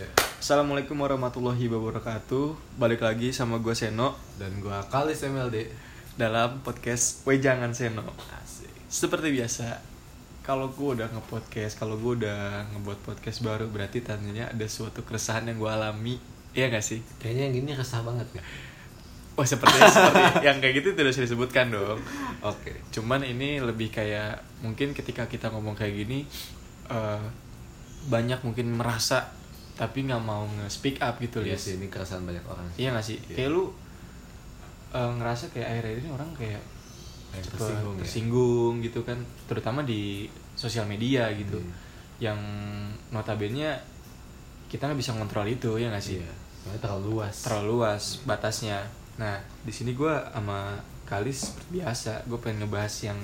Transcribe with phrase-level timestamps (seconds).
[0.00, 0.08] Ya.
[0.40, 5.68] Assalamualaikum warahmatullahi wabarakatuh Balik lagi sama gue Seno Dan gua Kalis MLD.
[6.16, 8.72] Dalam podcast Wejangan Seno Asik.
[8.88, 9.76] Seperti biasa
[10.40, 15.52] Kalau gue udah nge-podcast Kalau gue udah ngebuat podcast baru Berarti tandanya ada suatu keresahan
[15.52, 16.16] yang gue alami
[16.56, 17.04] Iya gak sih?
[17.20, 18.46] Kayaknya yang gini resah banget gak?
[19.36, 22.00] Wah sepertinya seperti yang kayak gitu tidak usah disebutkan dong
[22.40, 22.72] Oke.
[22.88, 26.24] Cuman ini lebih kayak Mungkin ketika kita ngomong kayak gini
[26.88, 27.24] eh,
[28.08, 29.36] Banyak mungkin merasa
[29.80, 31.64] Tapi nggak mau nge-speak up gitu Iya Lias.
[31.64, 32.68] sih, ini keresahan banyak orang.
[32.76, 33.16] Iya gak sih?
[33.24, 33.36] Iya.
[33.40, 33.64] Kayak lu
[34.90, 36.62] eh, ngerasa kayak akhir-akhir ini orang kayak
[37.30, 38.00] tersinggung, ya?
[38.02, 41.72] tersinggung gitu kan, terutama di sosial media gitu, Hmm.
[42.18, 42.40] yang
[43.08, 43.78] notabene
[44.66, 46.18] kita nggak bisa ngontrol itu ya gak sih?
[46.20, 46.32] Iya.
[46.60, 47.36] Soalnya terlalu luas.
[47.40, 48.78] Terlalu luas batasnya.
[49.16, 53.18] Nah di sini gue sama Kalis seperti biasa, gue pengen ngebahas yang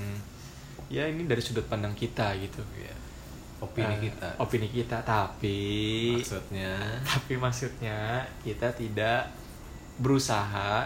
[0.87, 2.59] ya ini dari sudut pandang kita gitu.
[2.75, 2.95] Iya.
[3.57, 4.29] Opini Eh, kita.
[4.37, 5.59] Opini kita, tapi
[6.15, 6.77] Maksudnya.
[7.03, 7.99] tapi maksudnya
[8.39, 9.33] kita tidak
[9.97, 10.85] berusaha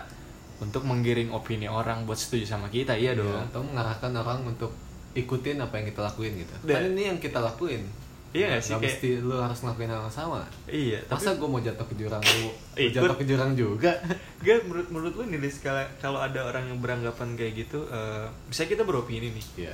[0.57, 4.71] untuk menggiring opini orang buat setuju sama kita iya dong Iya, Atau mengarahkan orang untuk
[5.11, 6.53] ikutin apa yang kita lakuin gitu.
[6.63, 7.83] Dan- Kan ini yang kita lakuin.
[8.31, 10.39] Iya nggak sih, Gak kayak- mesti lu harus ngelakuin hal yang sama.
[10.65, 12.47] iya tapi Masa gue mau jatuh ke jurang lu
[12.79, 13.91] jatuh ke jurang juga?
[14.39, 15.51] gak menurut menurut lu nih
[15.99, 19.73] kalau ada orang yang beranggapan kayak gitu eh bisa kita beropini nih Iya.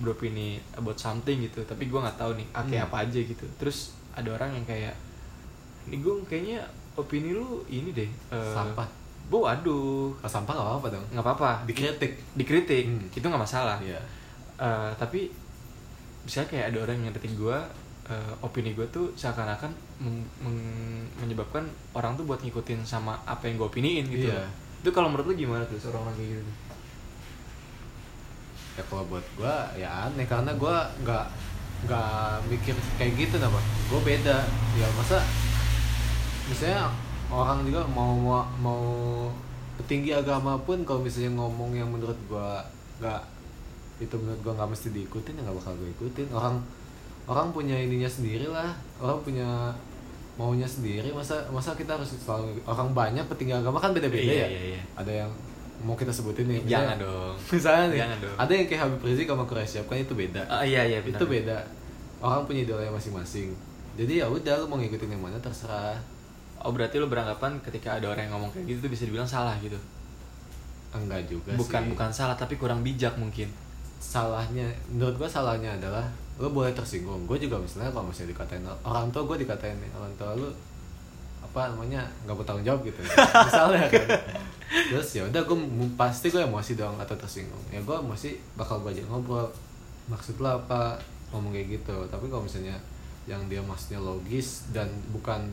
[0.00, 2.90] Beropini about something gitu tapi gua nggak tahu nih ah, kayak Hmm.
[2.90, 3.78] apa aja gitu terus
[4.10, 4.94] ada orang yang kayak
[5.82, 6.58] ini gue kayaknya
[6.94, 8.88] opini lu ini deh eh, Sampah.
[9.26, 11.04] bu aduh Kalau sampah gak apa-apa dong.
[11.10, 12.12] nggak apa-apa Dikritik.
[12.34, 13.06] dikritik Hmm.
[13.08, 14.00] itu nggak masalah Iya.
[14.58, 15.30] Eh, tapi
[16.20, 17.58] misalnya kayak ada orang yang ngetik gue
[18.40, 21.62] opini gue tuh seakan-akan meng- meng- menyebabkan
[21.92, 24.42] orang tuh buat ngikutin sama apa yang gue opiniin gitu Iya.
[24.76, 26.42] itu kalau menurut lu gimana tuh seorang orang kayak gitu
[28.80, 31.26] ya kalau buat gua ya aneh karena gua nggak
[31.84, 33.60] nggak mikir kayak gitu nama
[33.92, 34.36] gua beda.
[34.80, 35.20] Ya masa
[36.48, 36.88] misalnya
[37.28, 38.82] orang juga mau mau, mau
[39.78, 42.64] petinggi agama pun kalau misalnya ngomong yang menurut gua
[42.98, 43.22] nggak
[44.00, 46.26] itu menurut gua nggak mesti diikutin ya nggak bakal gua ikutin.
[46.32, 46.56] Orang
[47.28, 48.72] orang punya ininya sendiri lah.
[48.96, 49.76] Orang punya
[50.40, 51.12] maunya sendiri.
[51.12, 54.48] Masa masa kita harus selalu orang banyak petinggi agama kan beda-beda Iya, ya?
[54.48, 54.82] iya, iya.
[54.96, 55.30] ada yang
[55.80, 56.60] mau kita sebutin nih?
[56.64, 57.34] Jangan misalnya- dong.
[57.56, 58.36] misalnya nih Jangan dong.
[58.36, 60.42] ada yang kayak Habib Rizik sama Quraisy kan itu beda.
[60.46, 61.18] Ah, iya iya benar.
[61.18, 61.58] Itu beda.
[62.20, 63.48] Orang punya idola masing-masing.
[63.96, 65.96] Jadi ya udah lu mau ngikutin yang mana terserah.
[66.60, 69.56] Oh berarti lu beranggapan ketika ada orang yang ngomong kayak gitu tuh bisa dibilang salah
[69.58, 69.76] gitu?
[70.90, 71.90] Enggak juga bukan sih.
[71.90, 73.48] bukan salah tapi kurang bijak mungkin.
[73.96, 76.04] Salahnya menurut gua salahnya adalah
[76.36, 77.24] lu boleh tersinggung.
[77.24, 80.48] Gue juga misalnya kalau misalnya dikatain orang tua gue dikatain nih, orang tua lu
[81.40, 83.00] apa namanya nggak bertanggung jawab gitu
[83.48, 84.06] misalnya kan.
[84.86, 85.56] Terus ya udah gue
[85.94, 87.64] pasti gue emosi dong atau tersinggung.
[87.68, 89.50] Ya gue emosi bakal belajar ngobrol.
[90.06, 90.94] Maksud lo apa?
[91.30, 91.96] Ngomong kayak gitu.
[92.06, 92.74] Tapi kalau misalnya
[93.24, 95.46] yang dia maksudnya logis dan bukan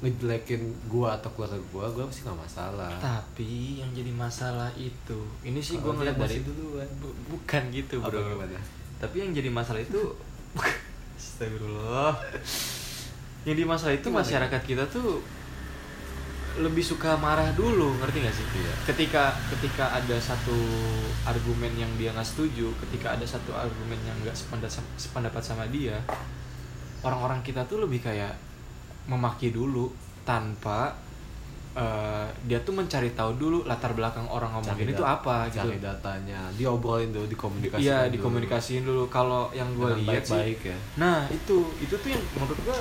[0.00, 2.88] ngejelekin gua atau keluarga gua gua pasti nggak masalah.
[2.96, 3.48] Tapi
[3.78, 6.88] yang jadi masalah itu ini sih gue Kalau ngeliat dari duluan.
[6.96, 8.24] Bu- bukan gitu Apa bro.
[8.24, 8.56] gimana?
[8.96, 10.00] tapi yang jadi masalah itu
[11.16, 12.12] Astagfirullah
[13.42, 14.20] yang di masalah itu Gimana?
[14.20, 15.20] masyarakat kita tuh
[16.52, 18.72] lebih suka marah dulu ngerti gak sih Iya.
[18.84, 20.52] ketika ketika ada satu
[21.22, 25.96] argumen yang dia nggak setuju ketika ada satu argumen yang nggak sependapat sependapat sama dia
[27.00, 28.34] orang-orang kita tuh lebih kayak
[29.06, 29.88] memaki dulu
[30.20, 30.92] tanpa
[31.72, 35.62] eh, dia tuh mencari tahu dulu latar belakang orang ngomongin Cari itu dat- apa gitu
[35.64, 37.24] cari datanya diobrolin dulu
[37.72, 38.12] Iya dulu.
[38.12, 39.06] dikomunikasiin dulu.
[39.06, 42.78] Kalau yang gue lihat sih, baik-baik ya nah itu itu tuh yang menurut gue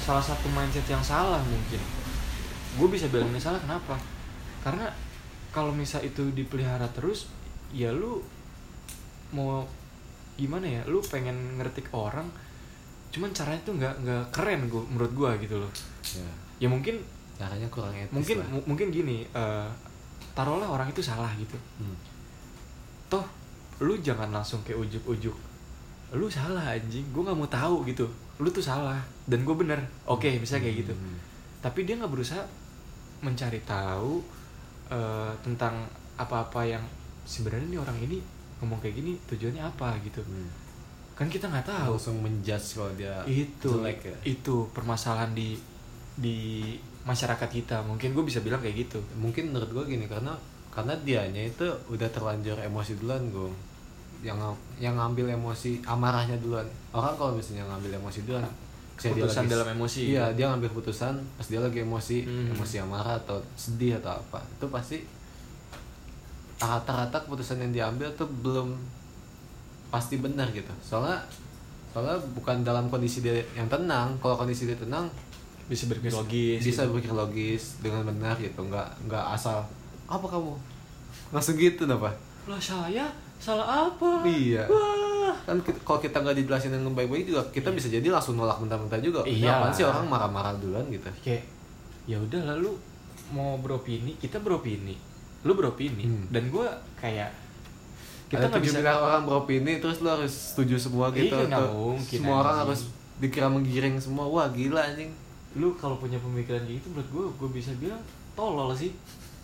[0.00, 1.80] salah satu mindset yang salah mungkin.
[2.72, 3.94] Gue bisa bilang ini salah kenapa?
[4.60, 4.88] Karena
[5.50, 7.28] kalau misal itu dipelihara terus,
[7.70, 8.22] ya lu
[9.30, 9.62] mau
[10.34, 10.82] gimana ya?
[10.84, 12.26] Lu pengen ngertik orang,
[13.10, 15.72] cuman caranya tuh nggak nggak keren gue menurut gue gitu loh.
[16.08, 17.00] ya Ya mungkin
[17.34, 18.48] caranya kurang etis mungkin lah.
[18.50, 19.68] mu- mungkin gini, eh,
[20.30, 21.96] taruhlah orang itu salah gitu Hmm.
[23.08, 23.24] toh
[23.80, 25.32] lu jangan langsung kayak ujuk-ujuk
[26.12, 28.04] lu salah anjing gue nggak mau tahu gitu
[28.40, 29.80] lu tuh salah dan gue bener.
[30.08, 30.94] Oke bisa kayak gitu.
[30.96, 31.18] Hmm.
[31.60, 32.40] tapi dia nggak berusaha
[33.20, 34.24] mencari tahu
[34.88, 35.84] eh, tentang
[36.16, 36.80] apa-apa yang
[37.28, 38.18] sebenarnya nih orang ini
[38.60, 40.24] ngomong kayak gini tujuannya apa gitu.
[40.24, 40.48] Hmm.
[41.20, 42.00] kan kita nggak tahu.
[42.00, 44.16] Langsung menjudge kalau dia itu jelek ya.
[44.24, 45.52] itu permasalahan di
[46.16, 46.72] di
[47.04, 47.84] masyarakat kita.
[47.84, 49.04] Mungkin gue bisa bilang kayak gitu.
[49.20, 50.32] Mungkin menurut gue gini karena
[50.72, 53.52] karena dianya itu udah terlanjur emosi duluan gue
[54.20, 54.36] yang
[54.76, 58.60] yang ngambil emosi amarahnya duluan orang kalau misalnya ngambil emosi duluan misalnya
[58.92, 60.00] dia Keputusan lagi- dalam emosi.
[60.06, 62.52] iya dia ngambil keputusan pas dia lagi emosi Hmm.
[62.52, 64.98] emosi amarah atau sedih atau apa itu pasti
[66.58, 68.76] rata-rata keputusan yang diambil tuh belum
[69.88, 71.16] pasti benar gitu soalnya
[71.90, 75.08] soalnya bukan dalam kondisi dia yang tenang kalau kondisi dia tenang
[75.66, 76.92] bisa berpikir logis bisa gitu.
[76.92, 79.64] berpikir logis dengan benar gitu nggak nggak asal
[80.06, 80.52] apa kamu
[81.30, 82.12] langsung gitu apa
[82.44, 83.08] lah saya
[83.40, 84.20] salah apa?
[84.22, 84.68] Iya.
[84.68, 85.32] wah.
[85.42, 89.00] Kan kita- kalau kita nggak dijelasin dengan baik-baik juga kita bisa jadi langsung nolak mentah-mentah
[89.00, 89.24] juga.
[89.24, 89.48] Iya.
[89.58, 91.08] Apaan sih orang marah-marah duluan gitu?
[91.24, 91.48] Kayak
[92.04, 92.76] ya udah lalu
[93.30, 94.98] mau beropini kita beropini
[95.40, 96.04] lu beropini.
[96.04, 96.26] Hmm.
[96.28, 96.66] dan gue
[97.00, 97.30] kayak
[98.28, 101.32] kita nggak bisa miliar orang beropini terus lo harus setuju semua gitu.
[101.32, 102.80] Iya, nggak Atau mungkin, semua orang harus
[103.18, 104.28] dikira menggiring semua.
[104.28, 105.10] Wah gila anjing.
[105.56, 107.98] Lu kalau punya pemikiran gitu menurut gue gue bisa bilang
[108.36, 108.92] tolol sih.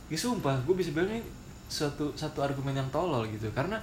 [0.06, 1.08] Ya sumpah gue bisa bilang
[1.66, 3.50] ini satu argumen yang tolol gitu.
[3.50, 3.78] Karena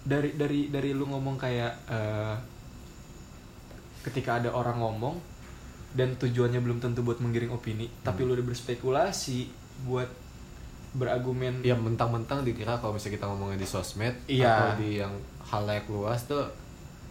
[0.00, 2.34] dari dari dari lu ngomong kayak eh,
[4.00, 5.16] ketika ada orang ngomong
[5.92, 9.50] dan tujuannya belum tentu buat menggiring opini tapi lu udah berspekulasi
[9.84, 10.08] buat
[10.96, 14.48] berargumen ya mentang-mentang dikira kalau misalnya kita ngomongnya di sosmed Iya.
[14.48, 15.12] atau di yang
[15.44, 16.48] halayak luas tuh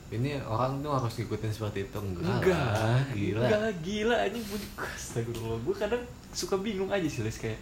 [0.09, 2.01] ini orang tuh harus ngikutin seperti itu.
[2.01, 2.65] Enggak, enggak.
[2.65, 3.45] Lah, gila.
[3.45, 4.15] Enggak gila.
[4.25, 4.59] Anjing gue
[4.97, 5.59] astagfirullah.
[5.61, 6.01] Gue kadang
[6.33, 7.61] suka bingung aja sih Les kayak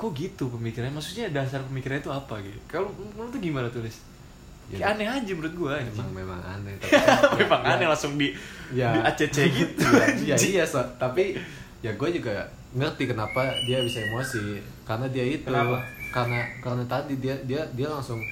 [0.00, 0.90] kok gitu pemikirannya?
[0.90, 2.56] Maksudnya dasar pemikirannya itu apa gitu?
[2.66, 3.96] Kalau menurut tuh gimana tuh Les
[4.70, 8.14] Ya, kayak aneh aja menurut gue memang memang aneh tapi kan- memang ya, aneh langsung
[8.14, 8.28] di
[8.70, 9.82] ya, di ACC gitu.
[9.82, 11.34] Ya, ya iya so, tapi
[11.82, 14.62] ya gue juga ngerti kenapa dia bisa emosi.
[14.86, 15.82] Karena dia itu Kenapa?
[16.10, 18.22] karena karena tadi dia dia dia langsung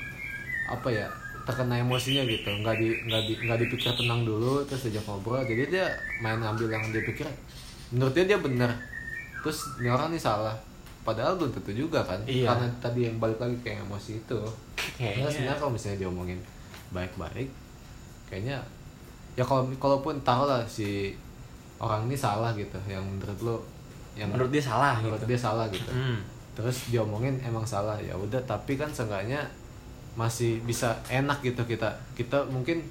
[0.71, 1.11] apa ya
[1.43, 2.47] terkena emosinya gitu.
[2.63, 5.43] Nggak di nggak di nggak dipikir tenang dulu terus diajak ngobrol.
[5.43, 5.91] Jadi dia
[6.23, 7.27] main ambil yang dia pikir
[7.91, 8.71] menurut dia dia benar
[9.41, 10.55] terus ini orang nih salah
[11.09, 12.45] padahal belum tentu juga kan Iya.
[12.47, 14.41] karena tadi yang balik lagi kayak emosi itu
[14.95, 16.41] Kayaknya- Nah, sebenarnya kalau misalnya diomongin
[16.91, 17.49] baik-baik
[18.27, 18.61] kayaknya
[19.33, 21.17] ya kalau kalaupun tahu lah si
[21.79, 23.57] orang ini salah gitu yang menurut lo
[24.13, 26.19] yang menurut dia salah menurut gitu dia salah gitu Hmm.
[26.53, 29.41] terus diomongin emang salah ya udah tapi kan seenggaknya
[30.13, 32.83] masih bisa enak gitu kita kita mungkin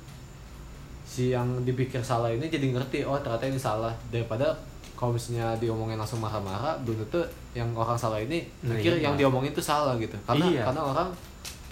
[1.03, 4.55] si yang dipikir salah ini jadi ngerti oh ternyata ini salah daripada
[4.97, 7.21] kalau misalnya diomongin langsung marah-marah belum tentu
[7.53, 9.05] yang orang salah ini mikir Nerima.
[9.05, 10.17] yang diomongin itu salah gitu.
[10.25, 10.61] Karena Iya.
[10.65, 11.09] karena orang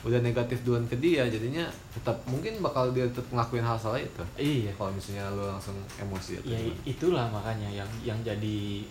[0.05, 4.21] udah negatif duluan ke dia jadinya tetap mungkin bakal dia tetap ngelakuin hal salah itu.
[4.37, 4.69] Iya.
[4.77, 6.81] Kalau misalnya lu langsung emosi atau ya gimana.
[6.85, 8.85] itulah makanya yang yang jadi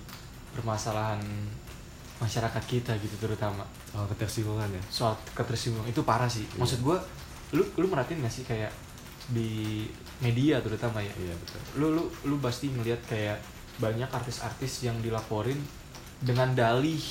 [0.59, 1.23] permasalahan
[2.19, 3.63] masyarakat kita gitu terutama.
[3.95, 4.83] Soal ketersinggungan ya?
[4.91, 5.87] Soal ketersinggungan.
[5.87, 6.43] Itu parah sih.
[6.43, 6.59] Iya.
[6.59, 6.99] maksud gua
[7.55, 8.75] lu lu merhatiin gak sih kayak
[9.31, 9.87] di
[10.19, 11.15] media terutama ya?
[11.15, 11.61] Iya betul.
[11.79, 13.39] Lu lu lu pasti ngelihat kayak
[13.79, 15.59] banyak artis-artis yang dilaporin
[16.23, 17.03] dengan dalih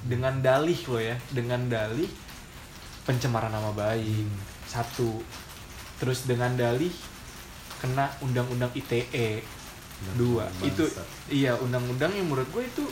[0.00, 2.08] dengan dalih lo ya dengan dalih
[3.04, 4.28] pencemaran nama baik.
[4.68, 5.20] Satu.
[6.00, 6.92] Terus dengan dalih
[7.80, 9.44] kena undang-undang ITE
[10.16, 10.48] dua.
[10.48, 10.68] Bangsat.
[10.68, 10.84] itu
[11.28, 12.84] iya undang-undang yang menurut gue itu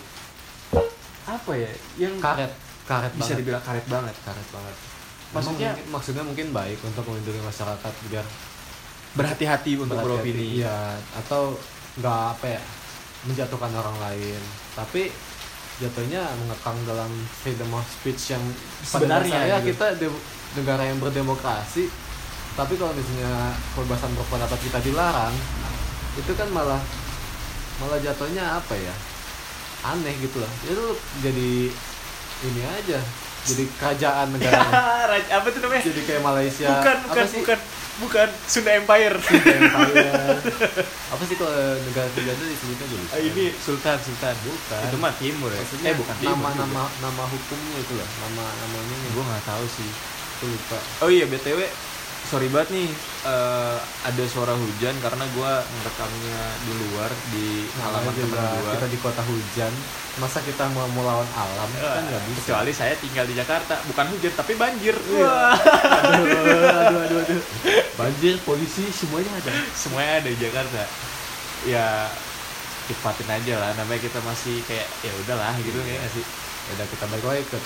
[1.25, 2.53] apa ya yang karet.
[2.89, 3.39] Karet bisa banget.
[3.45, 4.17] dibilang karet banget.
[4.25, 4.77] Karet banget.
[4.77, 8.27] Maksudnya- maksudnya mungkin, maksudnya mungkin baik untuk melindungi masyarakat biar
[9.17, 10.61] berhati-hati untuk beropini.
[10.65, 10.97] iya.
[11.17, 11.57] Atau
[12.01, 12.63] nggak apa ya
[13.25, 14.41] menjatuhkan orang lain.
[14.75, 15.11] Tapi
[15.79, 18.43] jatuhnya mengekang dalam freedom of speech yang
[18.83, 19.75] Sebenarnya gitu.
[19.75, 20.23] kita de-
[20.55, 21.87] negara yang berdemokrasi
[22.59, 25.31] tapi kalau misalnya kebebasan berpendapat kita dilarang
[26.19, 26.83] itu kan malah
[27.79, 28.91] malah jatuhnya apa ya
[29.87, 30.51] aneh gitu lah.
[30.67, 31.71] Itu jadi
[32.43, 32.99] ini aja
[33.47, 34.67] jadi kerajaan negara.
[35.39, 35.87] Apa tuh namanya?
[35.87, 36.67] Jadi kayak Malaysia.
[36.67, 37.39] Bukan apa bukan sih?
[37.47, 37.59] bukan
[37.99, 40.39] bukan Sunda Empire Empire.
[41.09, 41.51] apa sih kalau
[41.81, 43.11] negara kerajaan itu disebutnya lupa.
[43.11, 44.81] Ah, ini Sultan Sultan Bukan.
[44.85, 46.63] itu mah timur ya Maksudnya eh bukan timur nama juga.
[46.63, 49.91] nama nama hukumnya itu lah nama namanya gue nggak tahu sih
[50.39, 51.59] gue lupa oh iya btw
[52.29, 52.89] sorry banget nih
[53.25, 57.49] eh, ada suara hujan karena gue ngerekamnya di luar di
[57.81, 59.73] halaman Namanya teman juga gue kita di kota hujan
[60.19, 61.71] masa kita mau mau lawan alam?
[61.79, 62.39] Kan nggak bisa.
[62.43, 64.99] kecuali saya tinggal di Jakarta bukan hujan tapi banjir.
[64.99, 65.31] Iya.
[65.55, 67.43] Aduh, aduh aduh aduh
[68.03, 69.51] banjir polisi semuanya ada.
[69.79, 70.83] Semuanya ada di Jakarta.
[71.71, 72.11] Ya
[72.91, 76.25] nikmatin aja lah namanya kita masih kayak ya udahlah gitu kayak nggak sih
[76.69, 77.57] udah kita balik lagi ke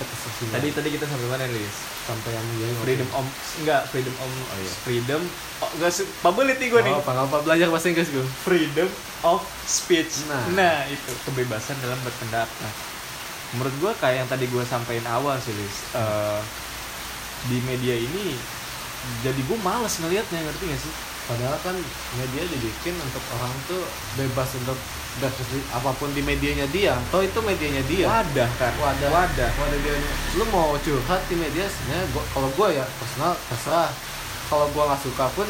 [0.49, 2.47] tadi tadi kita sampai mana Lis sampai yang
[2.81, 3.27] freedom om
[3.59, 4.73] enggak freedom om Oh, iya.
[4.83, 5.23] freedom
[5.59, 6.93] oh, enggak su- pabelit nih gue nih.
[6.93, 8.89] Oh, apa apa belajar bahasa Inggris gue freedom
[9.23, 10.27] of speech.
[10.27, 10.87] Nah.
[10.87, 12.73] itu kebebasan dalam berpendapat.
[13.53, 16.41] Menurut gue kayak yang tadi gue sampaikan awal sih Lis Eh,
[17.47, 18.39] di media ini
[19.21, 20.93] jadi gue males ngelihatnya ngerti gak sih?
[21.23, 21.75] Padahal kan
[22.17, 23.83] media dibikin untuk orang tuh
[24.15, 24.79] bebas untuk
[25.21, 28.07] berekspresi apa pun di medianya dia atau itu medianya dia.
[28.09, 29.09] Wadah kan wadah.
[29.13, 29.51] Wadah.
[29.61, 29.95] Wadah dia.
[30.41, 33.91] Lu mau curhat di media sebenarnya kalau gue ya personal terserah.
[34.49, 35.49] Kalau gue nggak suka pun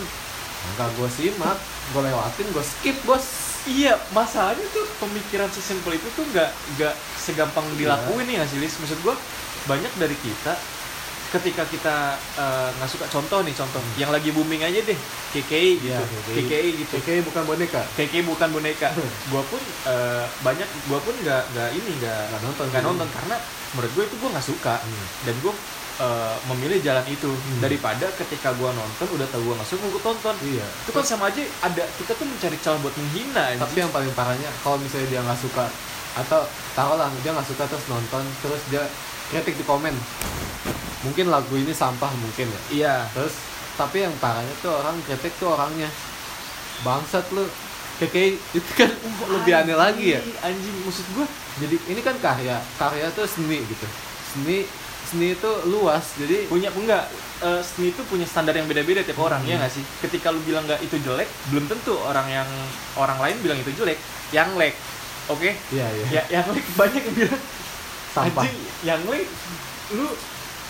[0.79, 1.59] nggak gue simak
[1.91, 3.27] gue lewatin gue skip bos.
[3.63, 7.95] Iya, masalahnya tuh pemikiran sesimpel itu tuh nggak nggak segampang Iya.
[7.95, 8.75] dilakuin nih nggak sih, Lis?
[8.75, 9.15] Maksud gua
[9.71, 10.59] banyak dari kita
[11.33, 11.97] ketika kita
[12.37, 14.99] eh, nggak suka contoh nih contoh yang lagi booming aja deh
[15.33, 16.35] KKI gitu Iya, KKI.
[16.45, 16.95] KKI gitu.
[17.01, 17.81] KKI bukan boneka.
[17.97, 18.89] KKI bukan boneka.
[19.33, 23.37] Gua pun eh, banyak gua pun nggak nggak ini nggak nonton nggak nonton karena
[23.73, 24.75] menurut gue itu gua nggak suka.
[24.77, 25.07] Hmm.
[25.25, 25.55] dan gue
[26.05, 27.33] eh, memilih jalan itu.
[27.33, 27.61] Hmm.
[27.65, 30.37] daripada ketika gua nonton udah tahu gua nggak suka gua tonton.
[30.45, 30.67] Iya.
[30.85, 34.53] Itu kan sama aja ada kita tuh mencari celah buat menghina tapi yang paling parahnya
[34.61, 35.65] kalau misalnya dia nggak suka
[36.13, 36.45] atau
[36.77, 38.85] taruhlah dia nggak suka terus nonton terus dia
[39.33, 39.97] kritik di komen
[41.03, 42.61] mungkin lagu ini sampah mungkin ya.
[42.71, 42.97] Iya.
[43.15, 43.35] Terus
[43.75, 45.91] tapi yang parahnya tuh orang kritik tuh orangnya.
[46.83, 47.47] Bangsat lu.
[48.03, 48.91] Kayak itu kan
[49.39, 50.21] lebih aneh lagi ya.
[50.21, 51.27] Anjing, anjing maksud gua.
[51.63, 53.87] Jadi ini kan karya karya tuh seni gitu.
[54.35, 54.67] Seni
[55.03, 57.05] seni itu luas jadi punya enggak
[57.43, 59.51] eh, seni itu punya standar yang beda-beda tiap orang Hmm.
[59.51, 59.85] ya nggak sih?
[60.01, 62.49] Ketika lu bilang nggak itu jelek belum tentu orang yang
[62.97, 63.99] orang lain bilang itu jelek.
[64.33, 64.75] Yang lek
[65.29, 65.51] oke?
[65.71, 66.07] Iya iya.
[66.11, 67.43] Ya yang lek banyak yang bilang
[68.11, 68.43] sampah.
[68.43, 69.27] Anjing yang lek
[69.93, 70.07] lu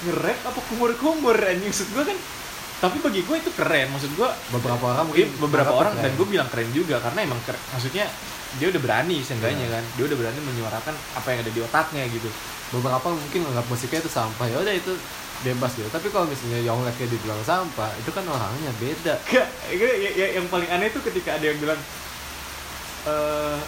[0.03, 1.71] ngerek apa kumur-kumur anjing.
[1.71, 2.19] Maksud gua kan
[2.83, 3.87] tapi bagi gue itu keren.
[3.95, 6.05] Maksud gua beberapa orang mungkin mungkin beberapa orang keren.
[6.05, 7.63] dan gue bilang keren juga karena emang keren.
[7.71, 8.07] maksudnya
[8.59, 9.75] dia udah berani seenggaknya Iya.
[9.79, 9.85] kan.
[9.97, 12.29] Dia udah berani menyuarakan apa yang ada di otaknya gitu.
[12.75, 14.47] Beberapa mungkin menganggap musiknya itu sampah.
[14.51, 14.93] Ya udah itu
[15.43, 15.89] bebas gitu.
[15.89, 19.15] Tapi kalau misalnya Yongleknya dibilang sampah itu kan orangnya beda.
[19.27, 21.79] Gak, ya, ya, yang paling aneh tuh ketika ada yang bilang
[23.03, 23.59] eh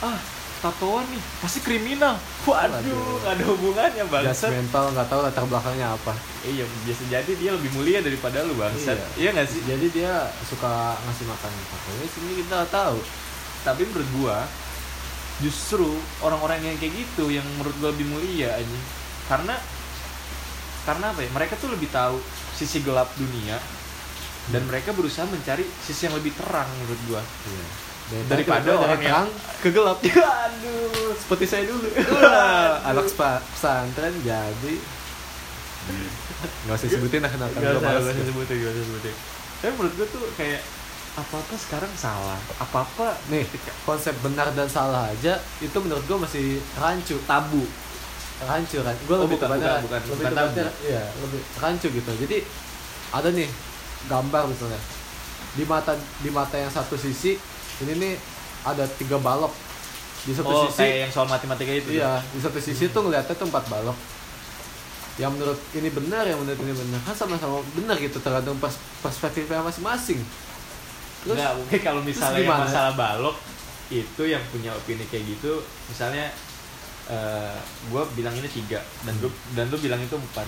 [0.00, 0.18] ah
[0.60, 2.20] tatoan nih pasti kriminal.
[2.44, 3.20] Waduh, Waduh.
[3.24, 4.52] gak ada hubungannya bangsat.
[4.52, 8.96] judgmental nggak tahu latar belakangnya apa Iya, biasa jadi dia lebih mulia daripada lu bangsat.
[9.16, 9.60] Iya gak sih?
[9.64, 10.12] jadi dia
[10.44, 12.98] suka ngasih makan pokoknya sini kita nggak tahu
[13.60, 14.36] Tapi menurut gua
[15.40, 15.88] justru
[16.20, 18.84] orang-orang yang kayak gitu yang menurut gua lebih mulia anjing.
[19.28, 19.56] Karena
[20.84, 21.30] karena apa ya?
[21.32, 22.16] Mereka tuh lebih tahu
[22.56, 23.56] sisi gelap dunia
[24.48, 27.22] dan mereka berusaha mencari sisi yang lebih terang menurut gua.
[27.24, 27.89] Iya.
[28.26, 29.98] Daripada dari orang yang- terang ke gelap
[30.44, 31.86] Aduh, seperti saya dulu.
[32.82, 34.74] Anak pesantren jadi.
[36.62, 38.30] Nggak usah sebutin lah kenapa Gak gua usah, gitu.
[38.30, 39.14] sebutin, gak usah sebutin.
[39.60, 40.60] Tapi menurut gue tuh kayak
[41.12, 42.38] Apa-apa sekarang salah.
[42.56, 43.42] Apa-apa nih
[43.82, 47.66] konsep benar dan salah aja itu menurut gua masih rancu tabu.
[48.40, 50.86] Rancu kan gue Oh, lebih bukan, kepada bukan, bukan, lebih bukan kepada tabu.
[50.86, 52.10] iya lebih rancu gitu.
[52.16, 52.36] Jadi
[53.10, 53.48] ada nih
[54.06, 54.80] gambar misalnya.
[55.50, 57.34] Di mata di mata yang satu sisi
[57.86, 58.12] ini nih
[58.66, 59.52] ada tiga balok.
[60.20, 63.32] Di satu Oh sisi kayak yang soal matematika itu iya di satu sisi tuh ngeliatnya
[63.32, 63.96] tuh empat balok.
[65.16, 67.00] Yang menurut ini benar yang menurut ini benar.
[67.04, 70.20] Kan sama-sama benar gitu tergantung pers perspektifnya masing-masing.
[71.20, 73.36] Terus Nggak, mungkin kalau misalnya yang masalah balok
[73.92, 75.60] Itu yang punya opini kayak gitu
[75.92, 76.32] Misalnya
[77.10, 77.56] eh
[77.90, 79.26] gue bilang ini tiga dan gue
[79.58, 80.46] dan lu bilang itu empat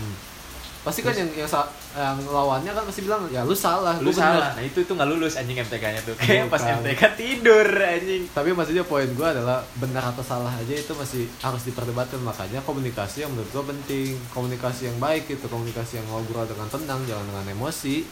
[0.83, 1.47] pasti kan yang yang,
[1.95, 4.51] yang lawannya kan pasti bilang ya lu salah lu gua benar." salah.
[4.59, 6.15] nah itu tuh nggak lulus anjing MTK-nya tuh.
[6.19, 6.59] Kayak pas.
[6.59, 8.23] MTK tidur anjing.
[8.35, 12.19] Tapi maksudnya poin gue adalah benar atau salah aja itu masih harus diperdebatkan.
[12.27, 14.19] Makanya komunikasi yang menurut gue penting.
[14.35, 18.03] Komunikasi yang baik itu komunikasi yang ngobrol dengan tenang jangan dengan emosi.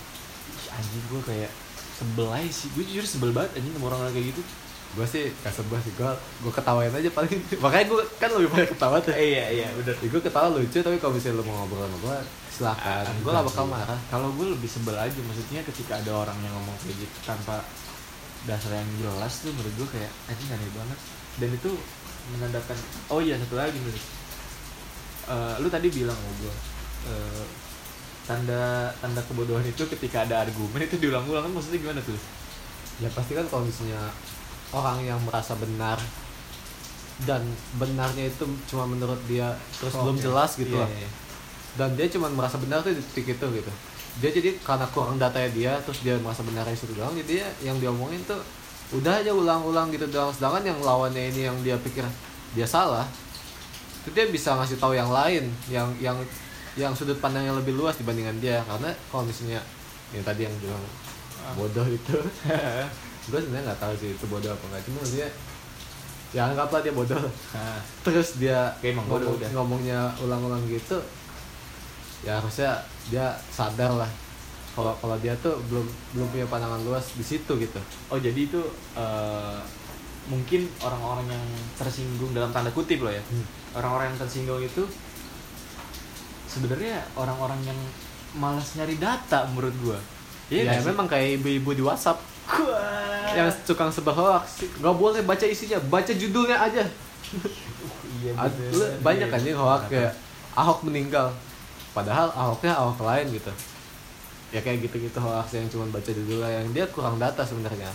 [0.70, 1.50] Anjing gue kayak
[1.98, 2.70] sebel aja sih.
[2.78, 4.42] Gue jujur sebel banget anjing sama orang-orang kayak gitu.
[4.90, 5.90] Gue sih gak sebel sih.
[5.98, 6.06] Gue
[6.46, 7.34] gue ketawain aja paling.
[7.66, 9.10] Makanya gue kan lebih banyak ketawa tuh.
[9.10, 9.98] Iya iya bener.
[9.98, 12.18] Gue ketawa lucu tapi kalau misalnya lu mau ngobrol sama gue
[12.60, 13.02] silakan.
[13.08, 13.98] Ah, gue gak bakal marah.
[14.12, 15.16] Kalau gue lebih sebel aja.
[15.16, 17.64] Maksudnya ketika ada orang yang ngomong kayak gitu tanpa
[18.44, 20.98] dasar yang jelas tuh menurut gue kayak anjing aneh banget.
[21.40, 21.70] Dan itu
[22.30, 22.76] menandakan
[23.08, 24.04] oh iya satu lagi nih
[25.30, 26.54] Eh, lu tadi bilang sama gue
[27.06, 27.44] eh,
[28.26, 32.18] tanda tanda kebodohan itu ketika ada argumen itu diulang-ulang kan maksudnya gimana tuh?
[32.98, 34.10] Ya pasti kan kalau misalnya
[34.74, 36.02] orang yang merasa benar
[37.22, 37.46] dan
[37.78, 40.24] benarnya itu cuma menurut dia terus belum Oke.
[40.24, 40.90] jelas gitu Iya, lah.
[40.90, 41.08] iya.
[41.74, 43.72] Dan dia cuma merasa benar tuh di titik itu gitu.
[44.18, 47.76] Dia jadi karena kurang datanya dia terus dia merasa benar itu doang jadi dia yang
[47.76, 48.42] diomongin tuh
[48.92, 50.30] udah aja ulang-ulang gitu doang.
[50.30, 52.02] Sedangkan yang lawannya ini yang dia pikir
[52.52, 53.06] dia salah
[54.00, 56.16] itu dia bisa ngasih tahu yang lain yang yang
[56.74, 58.62] yang sudut pandang yang lebih luas dibandingkan dia.
[58.64, 59.62] Karena kalau misalnya
[60.10, 60.82] yang tadi yang bilang
[61.40, 61.56] Ah.
[61.56, 62.18] bodoh itu.
[63.30, 65.28] Gue sebenarnya nggak tahu sih itu bodoh apa enggak cuma dia
[66.30, 67.16] ya anggaplah dia bodoh.
[67.50, 69.48] Nah, terus dia bodoh ngomong- udah.
[69.54, 71.00] ngomongnya ulang-ulang gitu
[72.20, 72.70] ya harusnya
[73.06, 74.10] dia sadar lah
[74.70, 78.60] kalau kalau dia tuh belum belum punya pandangan luas di situ gitu oh jadi itu
[78.94, 79.58] eh,
[80.26, 83.44] mungkin orang-orang yang tersinggung dalam tanda kutip loh ya Hmm.
[83.74, 84.84] orang-orang yang tersinggung itu
[86.46, 87.78] sebenarnya orang-orang yang
[88.32, 89.98] malas nyari data menurut gua
[90.46, 90.86] ya, nggak sih?
[90.86, 92.18] memang kayak ibu-ibu di WhatsApp
[92.50, 93.30] Wah.
[93.32, 96.82] yang tukang sebar hoax nggak boleh baca isinya baca judulnya aja
[98.20, 98.98] iya bener.
[99.00, 99.66] banyak Iya, kan yang bener.
[99.68, 100.12] hoax kayak
[100.50, 101.30] Ahok meninggal
[102.00, 103.52] padahal Ahoknya Ahok lain gitu.
[104.50, 107.92] Ya kayak gitu-gitu hoax yang cuma baca judulnya yang dia kurang data sebenarnya.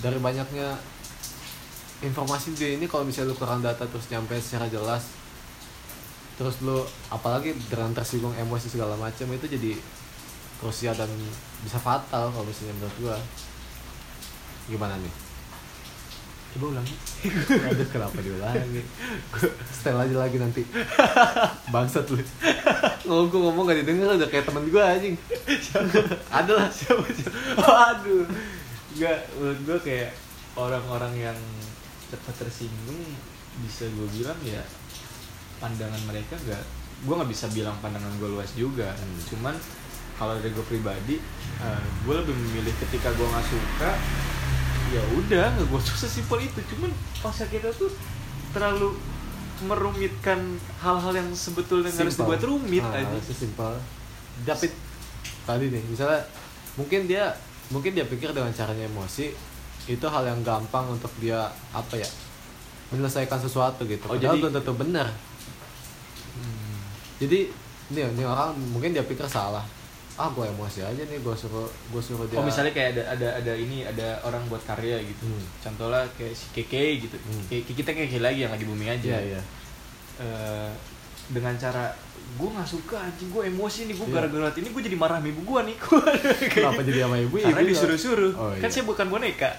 [0.00, 0.74] Dari banyaknya
[2.02, 5.08] informasi dia ini kalau misalnya lu kurang data terus nyampe secara jelas
[6.34, 9.78] terus lu apalagi dengan tersinggung emosi segala macam itu jadi
[10.58, 11.06] krusial dan
[11.62, 13.16] bisa fatal kalau misalnya menurut gua.
[14.66, 15.23] Gimana nih
[16.54, 16.94] coba ulangi.
[17.68, 18.82] Aduh kenapa diulangi?
[19.74, 20.62] Setel aja lagi nanti.
[21.74, 22.22] Bangsat lu.
[23.04, 25.18] Ngomong gua ngomong gak didengar udah kayak temen gua anjing.
[26.38, 28.26] Ada lah siapa siapa oh, aduh
[28.94, 30.10] nggak menurut gue kayak
[30.54, 31.38] orang-orang yang
[32.10, 33.02] cepat tersinggung
[33.66, 34.62] bisa gue bilang ya
[35.58, 36.62] pandangan mereka nggak
[37.02, 38.94] gue nggak bisa bilang pandangan gue luas juga.
[38.94, 39.18] Hmm.
[39.34, 39.54] cuman
[40.14, 41.18] kalau dari gue pribadi
[42.06, 43.90] gue lebih memilih ketika gue nggak suka
[44.94, 46.60] ya udah nggak gue suka sesimpel itu.
[46.70, 47.90] Cuman masa kita tuh
[48.50, 48.94] terlalu
[49.60, 50.38] merumitkan
[50.78, 52.26] hal-hal yang sebetulnya nggak harus Simpel.
[52.26, 53.72] dibuat rumit Ah, aja harusnya simpel
[54.42, 54.66] tapi
[55.44, 56.26] tadi nih misalnya
[56.74, 57.30] mungkin dia
[57.70, 59.30] mungkin dia pikir dengan caranya emosi
[59.86, 61.38] itu hal yang gampang untuk dia
[61.70, 62.08] apa ya
[62.90, 64.02] menyelesaikan sesuatu gitu.
[64.04, 65.06] Oh, padahal jadi- belum tentu benar.
[66.34, 66.78] Hmm.
[67.16, 67.38] jadi
[67.90, 69.62] nih nih orang mungkin dia pikir salah
[70.14, 73.28] ah gue emosi aja nih gue suruh gue suruh dia Oh misalnya kayak ada ada
[73.34, 75.26] ada ini ada orang buat karya gitu.
[75.26, 75.42] Hmm.
[75.58, 77.16] Contohnya kayak si Keke gitu.
[77.18, 77.42] Hmm.
[77.50, 79.10] Kayak kita kayak Keke lagi yang lagi booming aja.
[79.10, 79.42] iya iya
[80.14, 80.70] Eh,
[81.26, 81.90] dengan cara
[82.34, 84.14] gue nggak suka anjing gue emosi nih gue Iya.
[84.14, 85.76] gara-gara ini gue jadi marah sama ibu gue nih
[86.54, 88.70] kenapa jadi sama ibu karena ibu disuruh-suruh oh, kan iya.
[88.70, 89.50] saya bukan boneka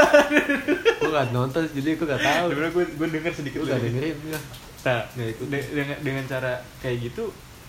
[1.00, 4.16] gue gak nonton jadi gue gak tahu sebenarnya gue gue denger sedikit gue gak dengerin
[4.24, 4.40] ya.
[4.80, 7.24] nah de- dengan dengan cara kayak gitu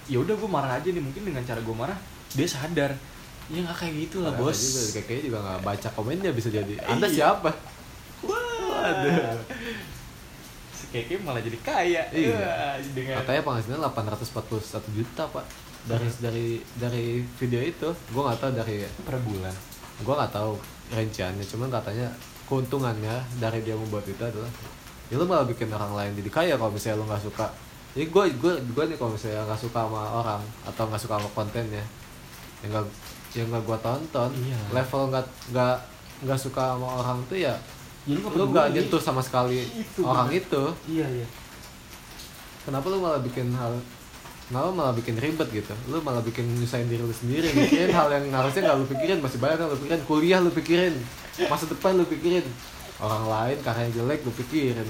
[0.07, 1.97] ya udah gue marah aja nih mungkin dengan cara gue marah
[2.31, 2.91] dia sadar
[3.47, 7.05] ya nggak kayak gitu lah bos juga kayaknya juga gak baca komennya bisa jadi anda
[7.05, 7.15] Iya.
[7.29, 7.51] siapa
[8.21, 9.37] Waduh.
[10.71, 12.03] Si Keke malah jadi kaya.
[12.09, 12.33] Iya.
[12.33, 15.45] Wah, dengan katanya penghasilan 841 juta pak
[15.81, 16.47] dari dari
[16.77, 19.53] dari video itu gue nggak tahu dari per bulan.
[20.01, 20.57] gue nggak tahu
[20.89, 22.09] rinciannya cuman katanya
[22.45, 24.49] keuntungannya dari dia membuat itu adalah
[25.09, 27.45] ya lu malah bikin orang lain jadi kaya kalau misalnya lu nggak suka
[27.93, 31.29] jadi gue gue gue nih kalau misalnya nggak suka sama orang atau nggak suka sama
[31.37, 31.85] kontennya
[32.61, 32.85] yang nggak
[33.33, 34.59] yang nggak gue tonton Iya.
[34.71, 35.75] level nggak nggak
[36.21, 37.55] nggak suka sama orang tuh ya
[38.01, 38.49] Ya, lu peduli.
[38.49, 40.41] nggak nyentuh sama sekali Itu, orang bener.
[40.41, 41.27] itu Iya, iya.
[42.61, 43.77] kenapa lu malah bikin hal
[44.43, 48.25] kenapa malah bikin ribet gitu lu malah bikin nyusahin diri lu sendiri mikirin hal yang
[48.31, 50.93] harusnya nggak lu pikirin masih banyak yang lu pikirin kuliah lu pikirin
[51.45, 52.45] masa depan lu pikirin
[53.01, 54.85] orang lain karena jelek lu pikirin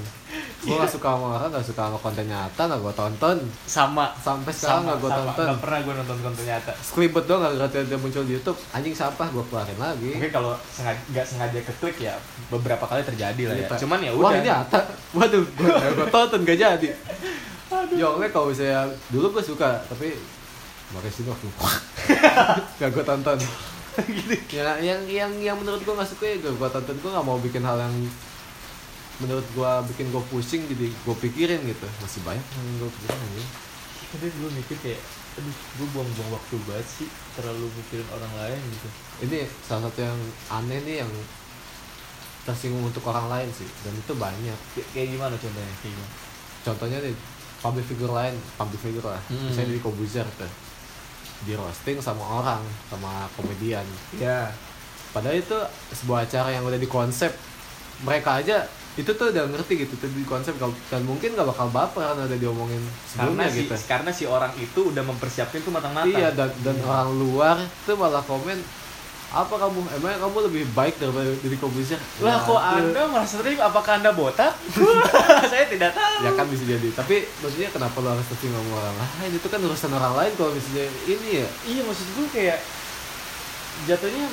[0.62, 4.14] gua gak suka sama orang gak suka sama konten nyata gak gua tonton Sama.
[4.14, 5.18] sampai sekarang gak gua sama.
[5.26, 6.72] tonton Nggak pernah gue nonton konten nyata.
[6.78, 10.52] skribet doang gak gara dia muncul di YouTube anjing sampah gua keluarin lagi Mungkin kalau
[10.70, 12.14] sengaja nggak sengaja keklik ya
[12.46, 13.60] beberapa kali terjadi lah ya.
[13.66, 13.74] Gitu.
[13.82, 14.32] Cuman ya wah udah.
[14.32, 14.78] ini nyata
[15.18, 16.88] waduh gua, gua tonton gak jadi
[17.92, 20.12] Yongle kalau misalnya dulu gue suka tapi
[20.92, 21.48] makanya sih waktu
[22.78, 23.38] gak gue tonton
[23.94, 24.34] gitu.
[24.52, 27.36] ya, yang yang yang menurut gue nggak suka ya gue gue tonton gue nggak mau
[27.36, 27.94] bikin hal yang
[29.18, 31.86] menurut gue bikin gue pusing jadi gue pikirin gitu.
[32.00, 33.44] Masih banyak yang gue pikirin aja.
[34.08, 35.00] Tapi gue mikir kayak
[35.32, 38.88] aduh gue buang-buang waktu banget sih terlalu mikirin orang lain gitu.
[39.22, 40.18] Ini salah satu yang
[40.50, 41.12] aneh nih yang
[42.42, 44.58] tersinggung untuk orang lain sih dan itu banyak.
[44.74, 45.74] Kayak- kayak gimana contohnya?
[45.78, 46.12] Kayak gimana?
[46.62, 47.14] Contohnya nih
[47.62, 49.22] public figure lain public figure lah.
[49.30, 49.46] Hmm.
[49.46, 50.50] misalnya di Kobuzer tuh
[51.42, 53.84] di roasting sama orang sama komedian.
[54.18, 54.52] Ya
[55.12, 55.58] padahal itu
[55.92, 57.30] sebuah acara yang udah dikonsep
[58.02, 62.12] mereka aja itu tuh udah ngerti gitu tuh di konsep dan mungkin gak bakal baper
[62.12, 63.72] karena udah diomongin karena sebelumnya si gitu.
[63.88, 66.12] karena si orang itu udah mempersiapkan tuh matang-matang.
[66.12, 67.56] Iya dan, dan orang luar
[67.88, 68.60] tuh malah komen
[69.32, 69.80] apa kamu?
[69.96, 74.52] Emangnya kamu lebih baik daripada diri Kobuzer lah kok anda merasa terima apakah anda botak?
[75.52, 76.28] Saya tidak tahu.
[76.28, 76.88] Ya kan bisa jadi.
[76.92, 79.30] Tapi maksudnya kenapa lo harus tersinggung sama orang lain?
[79.32, 81.48] Itu kan urusan orang lain kalau misalnya ini ya.
[81.64, 82.58] Iya maksud gue kayak
[83.88, 84.28] jatuhnya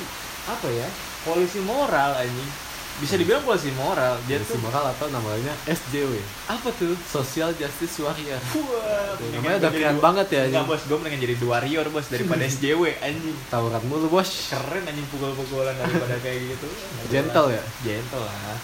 [0.52, 0.88] apa ya?
[1.24, 2.69] Polisi moral anjing
[3.00, 4.20] bisa dibilang polisi moral.
[4.24, 5.56] Dia jadi tuh moral atau namanya?
[5.66, 6.94] SJW apa tuh?
[7.02, 8.36] Social Justice Warrior.
[8.38, 10.68] Wah, namanya udah keren banget ya, Enggak anjing.
[10.70, 13.38] bos, gue mendingan jadi dua warrior bos daripada SJW anjing.
[13.48, 14.30] Tawuran mulu bos.
[14.48, 16.68] Keren anjing pukul-pukulan daripada kayak gitu.
[17.08, 17.64] Gentle ya?
[17.82, 18.58] Gentle lah.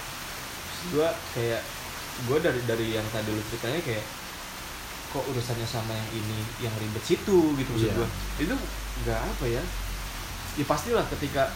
[0.87, 1.61] Gue kayak
[2.23, 4.05] Gue dari dari yang tadi lu ceritanya kayak
[5.11, 7.95] Kok urusannya sama yang ini Yang ribet situ gitu maksud Iya.
[7.97, 8.07] gue
[8.39, 8.55] Itu
[9.03, 9.59] gak apa ya?
[10.55, 11.51] Ya pastilah ketika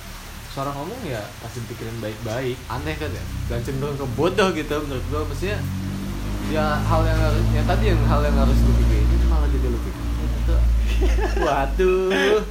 [0.50, 2.58] Seorang ngomong ya pasti pikirin baik-baik.
[2.68, 3.24] Aneh kan ya?
[3.48, 5.22] Dan cenderung ke bodoh gitu menurut gua.
[5.24, 5.60] Maksudnya
[6.50, 9.08] ya hal yang harus ya tadi yang hal yang harus lu pikirin.
[9.26, 10.08] Malah jadi lu pikirin.
[10.36, 10.56] Itu
[11.46, 12.42] waduh.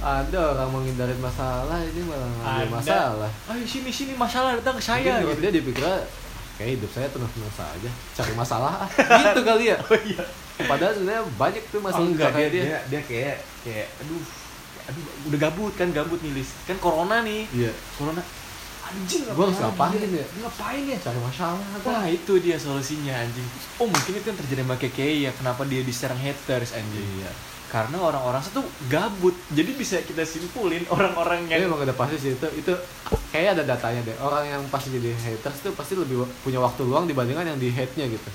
[0.00, 2.68] Ada orang menghindarin masalah ini malah Ada.
[2.68, 3.30] masalah.
[3.48, 5.42] Ayo sini sini masalah datang ke Mungkin saya menurut gitu.
[5.42, 5.84] dia dipikir
[6.54, 8.84] kayak hidup saya tenang-tenang saja cari masalah.
[8.84, 8.88] Ah."
[9.20, 9.76] gitu kali ya.
[9.80, 10.24] Oh iya.
[10.60, 14.22] Padahal sebenarnya banyak tuh Oh, masalah enggak kayak dia, dia, dia dia kayak kayak aduh
[14.84, 16.50] aduh udah gabut kan gabut nih Lis.
[16.68, 17.48] kan corona nih.
[17.52, 17.72] Iya.
[17.96, 18.20] Corona.
[18.84, 20.26] Anjing Gua harus ngapain lagi ya?
[20.44, 20.98] ngapain ya?
[21.00, 21.56] Cari masalah
[21.88, 23.48] Wah itu dia solusinya anjing.
[23.80, 27.00] Oh mungkin itu yang terjadi sama KKI ya Kenapa dia diserang haters anjing.
[27.24, 27.32] Iya.
[27.72, 28.60] Karena orang-orang itu
[28.92, 29.32] gabut.
[29.56, 32.72] Jadi bisa kita simpulin orang-orang yang emang udah pasti sih itu itu
[33.32, 34.16] kayak ada datanya deh.
[34.20, 37.96] Orang yang pasti jadi haters tuh pasti lebih punya waktu luang dibandingkan yang di hate
[37.96, 38.30] nya gitu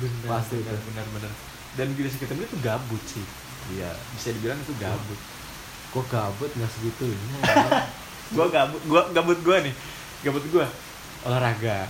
[0.00, 0.86] bener, Pasti bener, itu.
[0.92, 1.32] bener, bener.
[1.72, 3.24] Dan bila kita itu gabut sih
[3.70, 3.90] iya.
[4.12, 5.20] Bisa dibilang itu gabut.
[5.90, 6.50] Kok gabut?
[6.50, 7.16] Nggak segitunya.
[8.34, 9.74] Gua gabut, gua gabut gua nih.
[10.20, 10.64] Gabut gua.
[11.22, 11.84] Olahraga.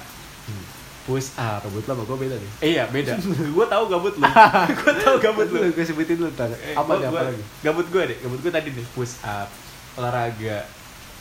[0.44, 0.64] Hmm.
[1.02, 1.62] Push up.
[1.62, 2.50] Gabut lah sama gue beda nih.
[2.60, 3.14] Eh iya beda.
[3.56, 4.22] Gua tahu gabut lu
[4.78, 6.50] Gua tahu gabut lu gue sebutin dulu ntar.
[6.52, 7.42] Eh, apa nih apa gua- lagi?
[7.60, 8.86] Gabut gue deh, gabut gue tadi nih.
[8.92, 9.48] Push up,
[9.94, 10.62] olahraga,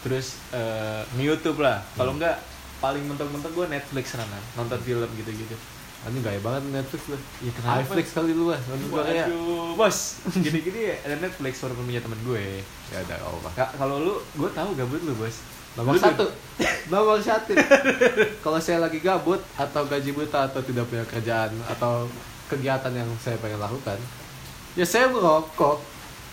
[0.02, 1.82] terus eh, nge-youtube lah.
[1.94, 2.18] Kalau Hmm.
[2.18, 2.38] enggak
[2.78, 5.54] paling mentok-mentok gue Netflix sana, nonton film gitu-gitu.
[6.02, 7.22] Anjing gaya banget Netflix lah.
[7.46, 8.58] Ya Netflix kali lu lah.
[8.90, 9.98] Waduh, bos,
[10.34, 12.66] gini-gini ya ada Netflix walaupun punya temen gue.
[12.90, 15.36] ya udah oh, apa Ka- Kalau lu, gue tahu gabut lu bos.
[15.78, 16.26] nomor satu.
[16.92, 17.54] nomor satu.
[18.44, 22.10] Kalau saya lagi gabut atau gaji buta atau tidak punya kerjaan atau
[22.52, 23.96] kegiatan yang saya pengen lakukan
[24.76, 25.80] ya saya merokok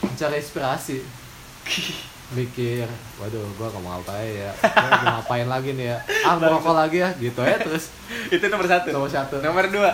[0.02, 0.98] mencari inspirasi
[2.36, 2.84] mikir
[3.16, 4.52] waduh gua gak mau ngapain ya.
[4.60, 5.98] Gua mau ngapain lagi nih ya?
[6.28, 7.10] Ah merokok lagi ya.
[7.16, 7.88] Gitu ya terus.
[8.34, 8.88] Itu nomor satu.
[8.92, 9.40] nomor satu.
[9.40, 9.92] Nomor dua.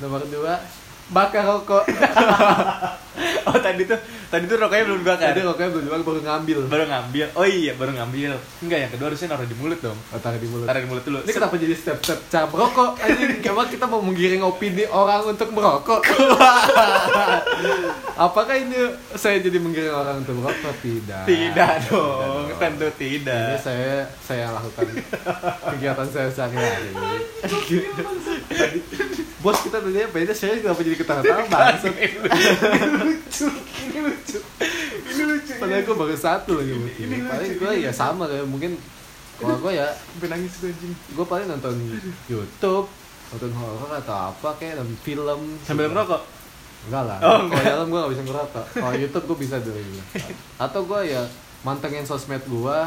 [0.00, 0.60] nomor dua
[1.10, 1.84] bakar rokok.
[3.40, 3.98] Oh tadi tuh,
[4.30, 5.26] tadi tuh rokoknya belum dibakar.
[5.28, 7.26] jadi rokoknya belum dibakar, baru ngambil Baru ngambil.
[7.34, 8.30] Oh iya, baru ngambil.
[8.60, 9.98] Enggak, yang kedua harusnya naruh di mulut dong.
[9.98, 11.18] oh, taruh di mulut Taruh di mulut dulu.
[11.20, 12.90] Ini kenapa jadi step-step cara merokok?
[12.96, 16.00] Anjing, emang kita mau menggiring opini orang untuk merokok?
[18.20, 18.76] Apakah ini
[19.14, 20.74] saya jadi menggiring orang untuk merokok?
[20.78, 21.24] Tidak.
[21.24, 23.58] Tidak dong, Tidak tentu Ini tidak.
[23.58, 24.86] saya saya lakukan
[25.68, 26.92] kegiatan saya sehari-hari.
[28.50, 28.82] Tadi-
[29.40, 31.96] Bos kita tadinya beda saya kenapa jadi ketawa-tawa bangsat.
[33.00, 33.46] lucu,
[33.80, 34.19] ini lucu,
[35.10, 35.52] ini lucu.
[35.58, 37.04] Padahal gue baru satu lagi mungkin.
[37.06, 38.72] Ini lucu, Paling gue ini ya sama kayak mungkin
[39.40, 39.88] kalau gue ya.
[39.90, 40.92] Sampai nangis gue anjing.
[40.94, 41.74] gue paling nonton
[42.28, 42.88] YouTube
[43.30, 45.40] nonton horor atau apa kayak nonton film.
[45.62, 46.22] Sambil merokok.
[46.80, 47.18] enggak lah.
[47.20, 48.66] Oh, kalau dalam gue gak bisa ngerokok.
[48.72, 50.00] Kalau YouTube gue bisa dulu.
[50.56, 51.22] Atau gue ya
[51.60, 52.78] mantengin sosmed gue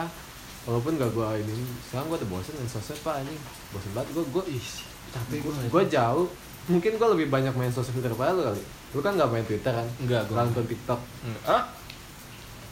[0.66, 1.58] walaupun gak gue ini.
[1.88, 3.38] Sekarang gue udah bosen main sosmed pak anjing.
[3.70, 4.10] Bosen banget.
[4.18, 4.68] Gue gue Ih,
[5.14, 6.28] tapi gue gue jauh
[6.66, 8.64] mungkin gue lebih banyak main sosmed daripada lu kali.
[8.94, 9.88] Lu kan gak main Twitter kan?
[10.00, 11.00] Enggak, gua Lu nonton TikTok.
[11.44, 11.64] Ah?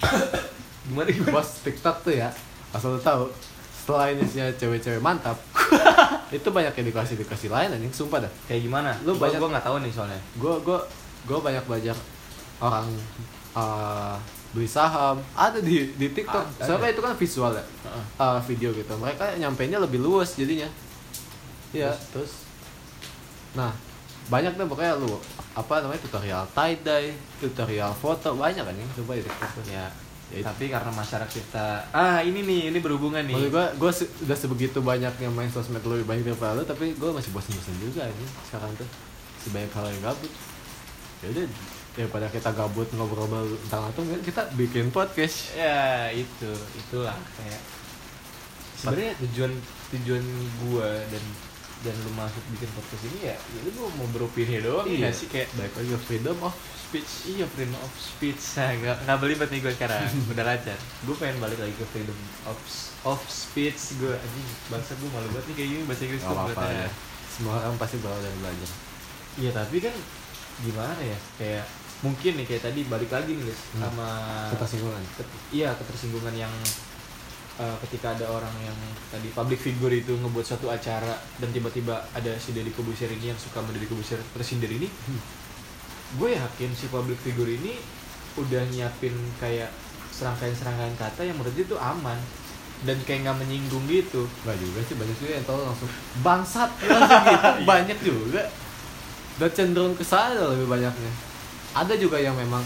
[0.87, 1.33] Gimana gimana?
[1.33, 2.29] bos TikTok tuh ya
[2.71, 3.29] asal lu tahu
[3.75, 5.37] setelah ini sih cewek-cewek mantap
[6.35, 8.31] itu banyak edukasi-edukasi lain anjing sumpah dah.
[8.47, 8.91] Kayak gimana?
[9.03, 10.21] Lu Gua- banyak- gua nggak tahu nih soalnya.
[10.35, 10.77] gue gue
[11.21, 11.95] gue banyak belajar
[12.57, 12.87] orang
[13.53, 14.15] uh,
[14.51, 15.21] beli saham.
[15.33, 16.45] Ada di di TikTok.
[16.57, 16.95] Ada, soalnya ada.
[16.97, 17.63] itu kan visual ya
[18.17, 18.93] uh, video gitu.
[18.95, 20.69] Mereka nyampeinnya lebih luas jadinya.
[21.71, 21.93] Iya.
[22.09, 22.49] Terus
[23.57, 23.71] nah
[24.31, 25.19] banyak deh pokoknya lu
[25.51, 27.11] apa namanya tutorial tie dye
[27.43, 29.19] tutorial foto banyak kan ya coba.
[29.19, 29.91] Ya.
[30.31, 30.47] Ya, itu.
[30.47, 33.35] Tapi karena masyarakat kita ah ini nih ini berhubungan nih.
[33.35, 33.91] Maksud gue, gue
[34.23, 38.25] udah sebegitu banyaknya main sosmed lebih banyak daripada lu, tapi gue masih bosan-bosan juga ini
[38.47, 38.87] sekarang tuh.
[39.43, 40.31] Sebanyak hal yang gabut.
[41.19, 41.45] Ya udah,
[41.99, 45.51] daripada kita gabut ngobrol-ngobrol tentang itu, kita bikin podcast.
[45.51, 47.61] Ya itu itulah kayak
[48.79, 49.51] sebenarnya tujuan
[49.91, 50.23] tujuan
[50.63, 51.23] gua dan
[51.81, 55.09] dan lu masuk bikin podcast ini ya ya lu mau beropini doang Iya.
[55.09, 59.49] sih kayak Baik lagi freedom of speech iya freedom of speech nah, nggak nggak belibet
[59.49, 62.57] nih gue sekarang udah lancar gue pengen balik lagi ke freedom of
[63.03, 66.37] of speech gue anjing bangsa gue malu banget nih kayak gini bahasa Inggris Gak gue
[66.37, 66.89] apa-apa ya.
[67.27, 68.69] Semua orang pasti berawal dari belajar.
[69.33, 69.95] iya tapi kan
[70.59, 71.63] gimana ya kayak
[72.01, 73.81] mungkin nih kayak tadi balik lagi nih guys Hmm.
[73.83, 74.07] sama
[74.51, 75.01] Ketersinggungan.
[75.15, 76.53] ket- iya ketersinggungan yang
[77.59, 78.77] eh, ketika ada orang yang
[79.11, 83.39] tadi public figure itu ngebuat suatu acara dan tiba-tiba ada si Deddy Kobusier ini yang
[83.39, 84.87] suka sama Deddy Kobusier tersindir ini
[86.19, 87.79] gue yakin si public figure ini
[88.39, 89.71] udah nyiapin kayak
[90.11, 92.19] serangkaian-serangkaian kata yang menurut dia tuh aman
[92.81, 95.89] dan kayak nggak menyinggung gitu Gak juga sih, banyak juga yang tahu langsung
[96.25, 97.49] bangsat langsung gitu.
[97.71, 98.43] banyak juga.
[99.37, 101.11] Dan cenderung ke sana lebih banyaknya.
[101.77, 102.61] Ada juga yang memang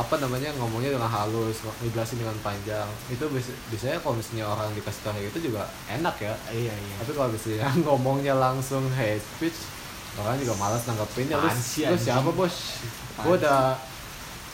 [0.00, 2.88] apa namanya ngomongnya dengan halus, ngejelasin dengan panjang.
[3.06, 6.34] Itu bisa biasanya kalau misalnya orang dikasih tahu gitu juga enak ya.
[6.50, 9.58] iya iya Tapi kalau misalnya ngomongnya langsung hate speech,
[10.16, 11.36] orang juga malas nanggepinnya.
[11.36, 12.54] Lu, lu siapa bos?
[13.20, 13.76] Gue udah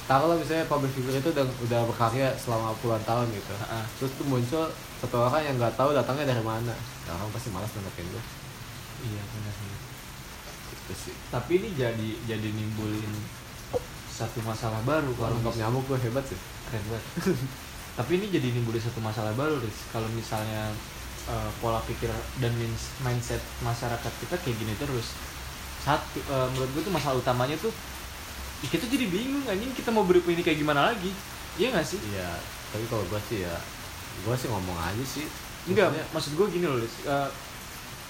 [0.06, 3.52] taruh lah misalnya public figure itu udah, udah berkarya selama puluhan tahun gitu.
[3.54, 3.84] Heeh.
[3.98, 4.64] Terus tuh muncul
[4.98, 6.74] satu orang yang nggak tahu datangnya dari mana.
[7.06, 8.22] Ya, orang pasti malas nanggepin gue.
[9.06, 9.74] iya benar sih
[10.66, 11.14] Gitu sih.
[11.30, 13.06] tapi ini jadi jadi nimbulin
[14.16, 16.38] satu masalah baru Kalau nggak nyamuk gue hebat sih.
[16.66, 17.04] keren banget
[17.98, 20.72] tapi ini jadi nimbulin satu masalah baru Riz kalau misalnya
[21.26, 22.52] eh, pola pikir dan
[23.00, 25.12] mindset masyarakat kita kayak gini terus
[25.80, 27.72] satu eh, menurut gue tuh masalah utamanya tuh
[28.58, 31.12] ya kita jadi bingung anjing kita mau beropini kayak gimana lagi
[31.54, 32.28] iya gak sih Iya.
[32.66, 33.54] Tapi kalau gue sih ya,
[34.18, 35.24] gue sih ngomong aja sih.
[35.64, 36.78] enggak Maksudnya- maksud gue gini loh.
[36.82, 37.28] Eh,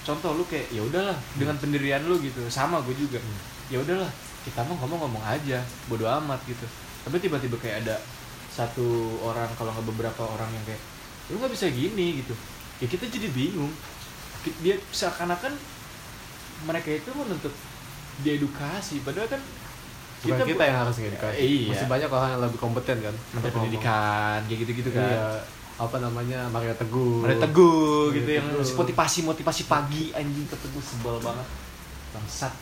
[0.03, 3.37] contoh lu kayak ya udahlah dengan pendirian lu gitu sama gue juga Hmm.
[3.69, 4.09] ya udahlah
[4.47, 5.59] kita mah ngomong-ngomong aja
[5.91, 6.63] bodo amat gitu.
[7.03, 7.99] Tapi tiba-tiba kayak ada
[8.47, 10.81] satu orang kalau nggak beberapa orang yang kayak
[11.27, 12.33] lu nggak bisa gini gitu.
[12.79, 13.71] Ya kita jadi bingung.
[14.63, 15.51] Dia seakan-akan
[16.63, 17.51] mereka itu menuntut
[18.23, 19.03] diedukasi.
[19.03, 19.41] Padahal kan
[20.17, 21.69] bukan kita, yang harus ngedukasi Iya.
[21.75, 23.15] masih banyak orang yang lebih kompeten kan?
[23.35, 25.03] Menteri pendidikan kayak gitu-gitu kan.
[25.03, 25.25] Iya.
[25.77, 26.49] Apa namanya?
[26.49, 27.21] Maria Teguh.
[27.21, 28.77] Maria Teguh Maria gitu yang Teguh.
[28.79, 31.47] motivasi motivasi pagi anjing ke Teguh sebel banget.
[32.15, 32.53] Bangsat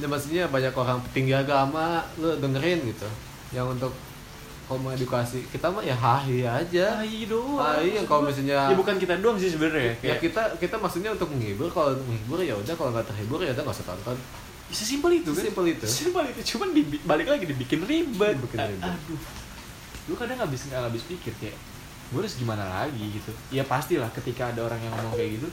[0.00, 3.08] ya maksudnya banyak orang petinggi agama lu dengerin gitu.
[3.52, 3.92] Yang untuk
[4.72, 6.96] mau edukasi kita mah ya hahi aja.
[6.96, 10.42] Tai doang hahi yang kalau misalnya ya bukan kita doang sih sebenarnya ya kayak kita
[10.56, 13.88] kita maksudnya untuk menghibur kalau menghibur ya udah kalau nggak terhibur ya udah nggak usah
[13.92, 14.16] tonton.
[14.72, 15.44] Sesimpel itu kan.
[15.44, 15.84] Sesimpel itu.
[15.84, 18.40] sesimpel itu cuman di- balik lagi dibikin ribet.
[18.40, 18.88] Dibikin ribet.
[18.88, 19.20] aduh.
[20.08, 21.56] Lu kadang nggak habis nggak habis pikir kayak
[22.12, 23.04] gue harus gimana lagi?
[23.12, 23.32] gitu.
[23.52, 25.48] Ya pastilah ketika ada orang yang ngomong kayak gitu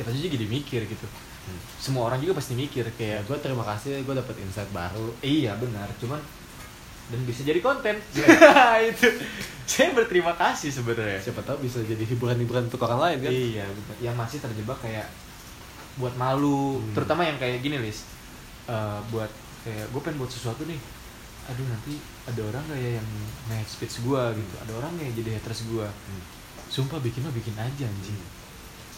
[0.00, 1.06] kita juga jadi mikir gitu
[1.40, 1.60] Hmm.
[1.80, 5.56] semua orang juga pasti mikir ya kayak gue terima kasih gue dapet insight baru iya
[5.56, 6.20] benar cuman
[7.10, 7.96] dan bisa jadi konten
[8.92, 9.08] itu
[9.64, 13.66] saya berterima kasih sebenarnya siapa tahu bisa jadi hiburan-hiburan untuk orang lain kan Iya,
[14.02, 15.06] yang masih terjebak kayak
[15.98, 16.94] buat malu, Hmm.
[16.94, 18.06] terutama yang kayak gini, Lis.
[18.64, 19.28] Eh, buat
[19.62, 20.78] kayak gue pengen buat sesuatu nih.
[21.50, 23.08] Aduh nanti ada orang gak ya yang
[23.50, 24.54] nge speech gue gitu.
[24.62, 25.82] Ada orang gak yang jadi haters gue.
[25.86, 26.22] Hmm.
[26.70, 28.18] Sumpah bikin mah bikin aja anjing.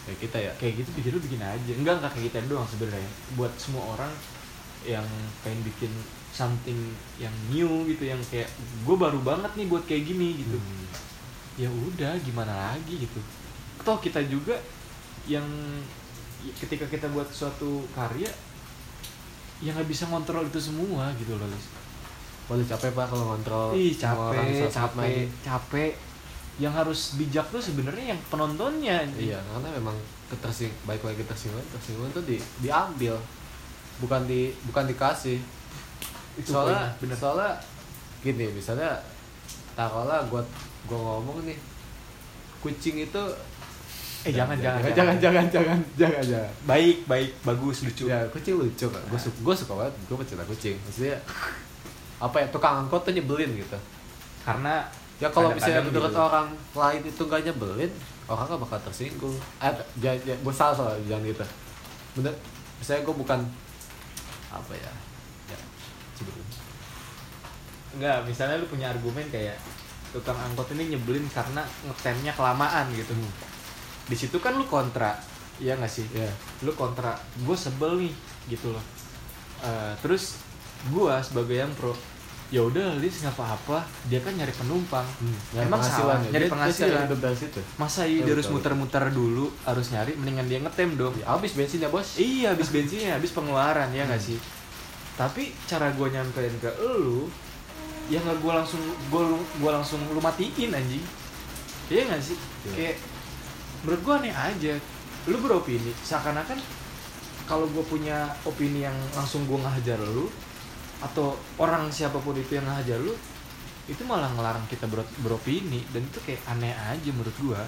[0.03, 1.71] Kayak kita ya Kayak gitu bikin lu bikin aja.
[1.73, 3.11] Enggak enggak kayak kita doang sebenarnya.
[3.35, 4.11] Buat semua orang
[4.83, 5.07] yang
[5.43, 5.91] pengen bikin
[6.33, 6.75] something
[7.21, 8.49] yang new gitu yang kayak
[8.83, 10.89] gue baru banget nih buat kayak gini gitu Hmm.
[11.55, 13.21] ya udah gimana lagi gitu
[13.85, 14.57] toh kita juga
[15.29, 15.45] yang
[16.57, 18.27] ketika kita buat suatu karya
[19.61, 21.69] yang nggak bisa ngontrol itu semua gitu loh Lis.
[22.49, 25.91] Waduh capek pak kalau ngontrol Ih orang capek capek capek
[26.61, 29.01] yang harus bijak tuh sebenarnya yang penontonnya.
[29.17, 29.97] Iya, karena memang
[30.29, 33.17] ketersing baik lagi tersinggung, tersinggung tuh di diambil,
[33.97, 35.41] bukan di bukan dikasih.
[36.37, 37.17] Itu soalnya bener.
[37.17, 37.51] soalnya
[38.21, 39.01] gini, misalnya
[39.73, 40.45] taruhlah gua
[40.85, 41.57] gua ngomong nih,
[42.61, 43.23] kucing itu
[44.23, 46.51] eh jangan jangan jangan jangan jangan jangan jangan.
[46.63, 50.47] baik baik bagus lucu Ya kucing lucu kan, gue suka gue suka banget, gue pecinta
[50.47, 50.79] kucing.
[50.79, 51.19] Maksudnya
[52.23, 53.75] apa ya tukang angkot tuh nyebelin gitu.
[54.47, 54.87] karena
[55.21, 56.21] Ya kalau misalnya menurut gitu.
[56.21, 57.91] orang lain itu gak nyebelin,
[58.25, 59.35] orang gak bakal tersinggung.
[59.61, 61.45] Eh, jangan, jangan, gue salah salah jangan gitu.
[62.17, 62.33] Bener,
[62.81, 63.39] misalnya gue bukan
[64.53, 64.91] apa ya,
[65.53, 65.59] ya
[66.17, 66.45] sebelum.
[67.93, 69.57] Enggak, misalnya lu punya argumen kayak
[70.13, 73.13] tukang angkot ini nyebelin karena ngetemnya kelamaan gitu.
[74.05, 75.17] Di situ kan lu kontra,
[75.57, 76.05] iya nggak sih?
[76.13, 76.29] Ya,
[76.61, 78.13] Lu kontra, gue sebel nih
[78.49, 78.83] gitu loh.
[79.65, 80.37] Eh, terus
[80.91, 81.97] gue sebagai yang pro,
[82.49, 85.05] ya udah Lis nggak apa-apa, dia kan nyari penumpang.
[85.51, 86.29] nyari Emang salah, ya.
[86.29, 87.05] nyari Dia- dia penghasilan.
[87.17, 87.59] dari situ.
[87.75, 91.13] Masa Iya, dia harus muter-muter dulu, harus nyari, mendingan dia ngetem dong.
[91.15, 92.15] Ya, habis bensinnya bos.
[92.15, 94.29] Iya, habis bensinnya, habis pengeluaran ya nggak Hmm.
[94.29, 94.39] sih.
[95.13, 97.29] Tapi cara gue nyampein ke lu,
[98.05, 99.23] ya nggak gue langsung gue
[99.57, 101.05] gua langsung lu matiin anjing.
[101.87, 102.37] Iya nggak sih?
[102.65, 102.73] Iya.
[102.73, 102.95] Kayak
[103.81, 104.73] menurut gue aneh aja.
[105.23, 106.57] Lu beropini, seakan-akan
[107.43, 110.27] kalau gue punya opini yang langsung gue ngajar lu,
[111.03, 113.11] atau orang siapa pun itu yang ngajar lu,
[113.85, 115.83] itu malah ngelarang kita ber- beropini.
[115.89, 117.61] Dan itu kayak aneh aja menurut gue.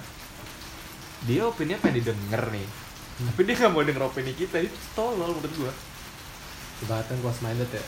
[1.24, 2.68] Dia opini pengen didengar nih,
[3.24, 4.60] tapi dia nggak mau denger opini kita.
[4.60, 5.72] Itu tolol menurut gua.
[6.78, 7.84] Ibaratnya close minded ya,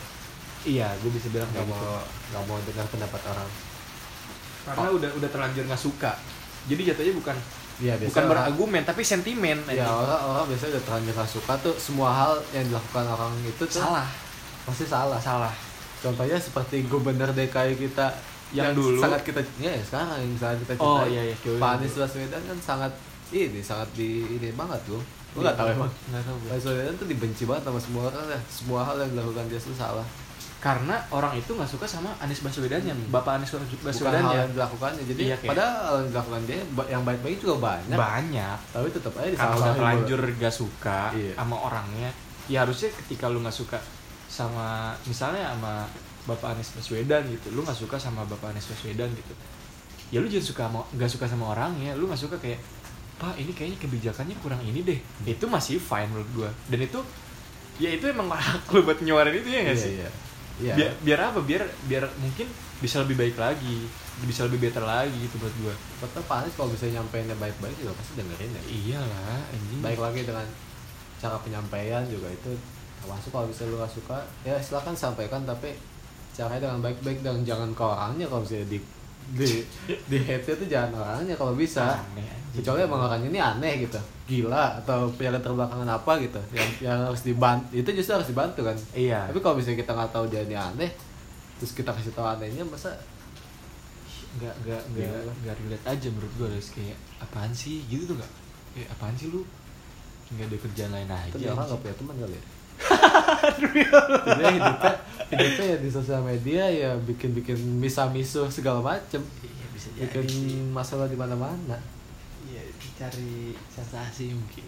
[0.65, 1.71] iya gua bisa bilang nggak gitu.
[1.71, 3.49] mau nggak mau dengar pendapat orang.
[4.59, 6.11] karena udah udah terlanjur nggak suka.
[6.65, 7.37] Jadi jatuhnya bukan
[7.79, 11.75] Iya, bukan orang- berargumen tapi sentimen Ya orang orang biasanya udah terlanjur gak suka tuh
[11.79, 14.03] semua hal yang dilakukan orang itu tuh salah
[14.69, 15.19] pasti salah.
[15.19, 15.53] salah
[15.99, 18.07] Contohnya seperti gubernur DKI kita
[18.49, 18.97] Yang dulu.
[18.97, 21.11] sangat kita ya ya, sekarang yang sangat kita Oh, cintai.
[21.11, 21.69] iya, iya, Pak.
[21.75, 22.91] Anies Baswedan kan sangat
[23.29, 25.03] ini sangat di ini banget loh.
[25.31, 25.91] Lu nggak tahu emang.
[26.07, 26.37] nggak tahu.
[26.39, 28.39] Pak Baswedan tuh dibenci banget sama semua orang ya.
[28.47, 30.07] Semua hal yang dilakukan dia itu salah.
[30.59, 33.07] karena orang itu nggak suka sama Anies Baswedannya Hmm.
[33.09, 35.03] bapak Anies Bukan Baswedan hal ya yang dilakukannya.
[35.05, 37.95] Jadi Iya, kayak- padahal hal yang dilakukan dia yang baik-baik juga banyak.
[37.97, 39.77] banyak tapi tetap aja karena udah disalahin.
[39.77, 41.33] terlanjur gak suka Iya.
[41.33, 42.09] sama orangnya
[42.45, 43.79] ya harusnya ketika lu nggak suka
[44.29, 45.89] sama misalnya sama
[46.23, 47.49] bapak Anies Baswedan gitu.
[47.51, 49.33] Lu nggak suka sama bapak Anies Baswedan gitu.
[50.13, 52.61] Ya lu jangan suka sama nggak suka sama orangnya lu nggak suka kayak
[53.19, 54.99] pak ini kayaknya kebijakannya kurang ini deh.
[55.25, 56.49] Itu masih fine menurut gua.
[56.69, 57.01] Dan itu
[57.81, 59.93] ya itu emang hak lu buat nyuarin itu ya nggak Iya, sih?
[59.97, 60.09] iya.
[60.59, 60.73] Iya.
[60.75, 61.39] biar biar apa?
[61.41, 62.47] Biar biar mungkin
[62.79, 63.87] bisa lebih baik lagi
[64.19, 65.73] bisa lebih better lagi gitu buat gua.
[66.03, 68.61] Betul Pak Anies kalau bisa nyampeinnya baik-baik juga pasti dengerin ya.
[68.67, 69.79] iyalah anjing.
[69.79, 70.43] Baik lagi dengan
[71.19, 72.51] cara penyampaian juga itu
[72.99, 75.71] termasuk kalau bisa lu gak suka ya silakan sampaikan tapi
[76.35, 78.79] caranya dengan baik-baik dan jangan ke orangnya kalau misalnya di
[79.29, 79.49] di
[80.09, 82.01] di hate tuh jangan orangnya kalau bisa.
[82.01, 86.69] Aneh, kecuali emang orangnya ini aneh gitu gila atau punya latar belakangan apa gitu yang
[86.81, 88.77] yang harus dibantu itu justru harus dibantu kan.
[88.93, 89.29] Iya.
[89.29, 90.91] Tapi kalau misalnya kita nggak tahu dia ini aneh
[91.61, 92.95] terus kita kasih tahu anehnya masa
[94.39, 95.33] nggak nggak nggak Gila.
[95.43, 97.85] nggak relate aja menurut gue harus kayak apaan sih?
[97.85, 98.31] Gitu tuh nggak.
[98.77, 99.41] Kayak apaan sih lu?
[100.33, 102.43] Nggak ada kerjaan lain aja itu orang nggak punya teman kali ya
[102.79, 104.93] Jadi hidupnya
[105.29, 109.21] hidupnya ya di sosial media ya bikin bikin misa misuh segala macem.
[109.43, 111.77] Iya bisa bikin masalah di mana mana
[112.47, 112.63] iya
[112.97, 114.65] cari sensasi mungkin.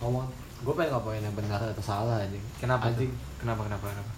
[0.00, 0.26] Ngomong
[0.60, 3.08] gue pengen ngomongin yang benar atau salah anjing kenapa anjing.
[3.08, 3.40] Tuh?
[3.40, 3.84] kenapa kenapa?
[3.88, 4.12] Kenapa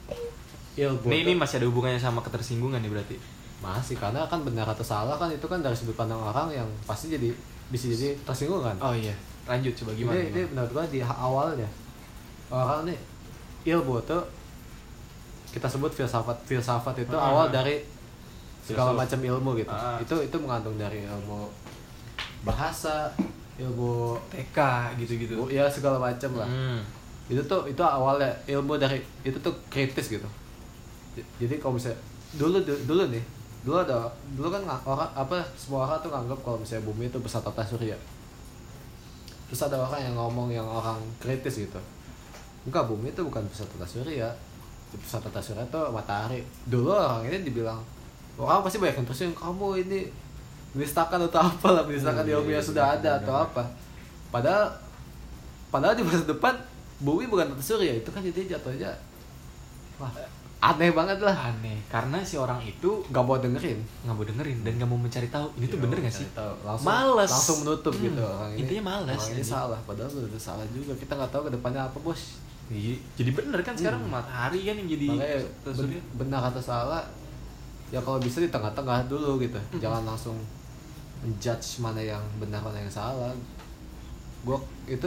[0.73, 3.17] ilmu ini ini masih ada hubungannya sama ketersinggungan nih berarti?
[3.63, 7.13] Masih karena kan benar atau salah kan itu kan dari sudut pandang orang yang pasti
[7.13, 7.31] jadi
[7.71, 8.77] bisa jadi tersinggung kan?
[8.81, 9.13] Oh iya.
[9.43, 10.51] Lanjut coba gimana, ini, ini gimana?
[10.55, 11.69] menurut gua di ha- awalnya
[12.53, 12.99] orang nih
[13.65, 14.23] ilmu tuh
[15.49, 17.29] kita sebut filsafat filsafat itu Ah.
[17.29, 17.85] awal dari
[18.61, 19.01] segala Filsuf.
[19.03, 19.99] macam ilmu gitu Ah.
[19.99, 21.47] itu itu mengandung dari ilmu
[22.43, 23.11] bahasa
[23.55, 24.59] ilmu TK
[24.99, 26.81] gitu-gitu ya segala macam lah Hmm.
[27.29, 30.27] itu tuh itu awalnya ilmu dari itu tuh kritis gitu
[31.37, 32.01] jadi kalau misalnya
[32.33, 33.23] dulu du- dulu nih
[33.63, 37.39] dulu ada dulu kan orang apa semua orang tuh nganggap kalau misalnya bumi itu besar
[37.41, 37.95] tata surya
[39.47, 41.79] terus ada orang yang ngomong yang orang kritis gitu
[42.63, 44.29] enggak bumi itu bukan besar tata surya
[44.95, 46.41] besar tata surya itu matahari.
[46.65, 47.81] Dulu orang ini dibilang
[48.37, 50.01] orang pasti banyak yang tersinggung kamu ini
[50.73, 53.63] menistakan atau apa lah menistakan Oh, ilmu iya, yang iya, sudah benar, ada atau apa.
[54.29, 54.65] Padahal
[55.69, 56.55] padahal di masa depan
[56.99, 58.93] bumi bukan tata surya itu kan jadi jatuhnya
[59.99, 60.13] wah
[60.63, 61.35] aneh banget lah.
[61.51, 63.83] Aneh karena si orang itu nggak mau dengerin.
[64.07, 65.47] nggak mau dengerin dan nggak mau mencari tahu.
[65.59, 66.27] Ini tuh Iya, bener gak sih?
[66.31, 66.53] tahu.
[66.63, 67.29] langsung Males.
[67.29, 68.59] langsung menutup Hmm, gitu orang ini.
[68.63, 70.93] intinya males, orang ini salah padahal udah salah juga.
[70.95, 74.13] Kita nggak tahu ke depannya apa bos Iya, jadi bener kan sekarang Hmm.
[74.13, 77.03] matahari kan yang jadi makanya ben- benar atau salah
[77.89, 79.59] ya kalau bisa di tengah-tengah dulu gitu.
[79.59, 79.79] Hmm.
[79.79, 80.39] jangan langsung
[81.21, 83.31] menjudge mana yang benar mana yang salah.
[84.43, 85.07] Gua itu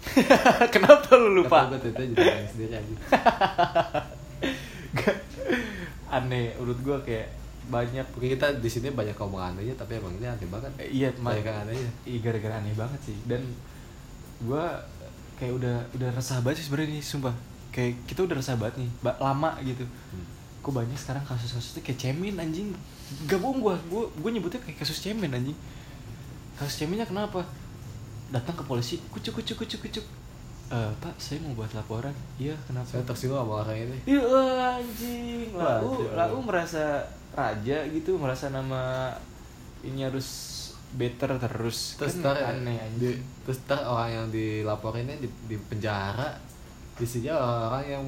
[0.74, 1.68] Kenapa lu lupa?
[1.68, 2.94] gue itu jadi sendiri aja.
[6.10, 7.30] Aneh menurut gua kayak
[7.68, 8.02] banyak.
[8.10, 10.72] Mungkin kita di sini banyak ngomong anehnya tapi emang ini aneh banget.
[10.80, 11.90] Iya banyak anehnya.
[12.02, 13.16] Iya gara-gara aneh banget sih.
[13.22, 13.44] Dan
[14.44, 14.80] gua
[15.36, 17.34] kayak udah udah resah banget sih sebenarnya nih sumpah.
[17.70, 19.84] Kayak kita udah resah banget nih ba- lama gitu.
[19.84, 20.26] Hmm.
[20.60, 22.68] kok banyak sekarang kasus-kasusnya kayak cemen anjing.
[23.24, 25.56] Gak bohong gua gua gua nyebutnya kayak kasus cemen anjing.
[26.60, 27.40] Kasus cemennya kenapa?
[28.28, 30.04] Datang ke polisi kucuk kucuk kucuk kucuk.
[30.70, 32.14] Eh, pak saya mau buat laporan.
[32.38, 32.86] Iya kenapa?
[32.86, 33.98] Saya tersinggung sama orang ini.
[34.06, 34.22] Iya
[34.78, 36.12] anjing, lau, anjing.
[36.14, 37.02] lau merasa
[37.34, 39.10] raja gitu, merasa nama
[39.82, 40.28] ini harus
[40.92, 41.94] better terus.
[41.94, 46.34] terus kan ntar aneh di, terus ntar orang yang dilaporinnya di, di penjara
[46.96, 47.34] isinya
[47.70, 48.04] orang yang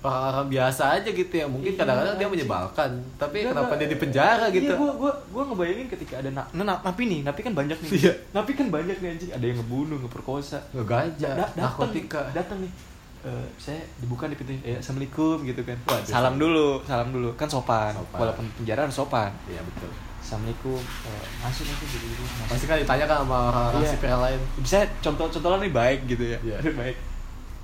[0.00, 3.78] orang-orang biasa aja gitu ya mungkin Iya, kadang-kadang dia menyebalkan tapi Nggak, kenapa nggak.
[3.78, 7.02] dia di penjara gitu Iya, gua gua gua ngebayangin ketika ada na, nah, na- napi
[7.04, 7.90] nih, napi kan banyak nih.
[8.00, 8.12] Iya.
[8.32, 10.58] Napi kan banyak nih anjing, ada yang ngebunuh, ngeperkosa.
[10.72, 12.72] ngeganja Da- datang, narkotika datang nih.
[13.20, 15.76] Eh, saya dibuka di pintu, eh, assalamualaikum gitu kan.
[15.84, 16.08] Waduh.
[16.08, 17.92] salam dulu, salam dulu, kan sopan.
[17.92, 18.16] Sopan.
[18.18, 19.28] Walaupun penjara harus sopan.
[19.44, 22.22] iya betul Assalamualaikum, eh, masuk masuk gitu gitu.
[22.22, 22.48] masuk.
[22.48, 23.90] pasti kan ditanya kan sama orang-orang Iya.
[23.90, 26.58] sipil lain bisa contoh-contohnya nih baik gitu ya Iya.
[26.70, 26.96] baik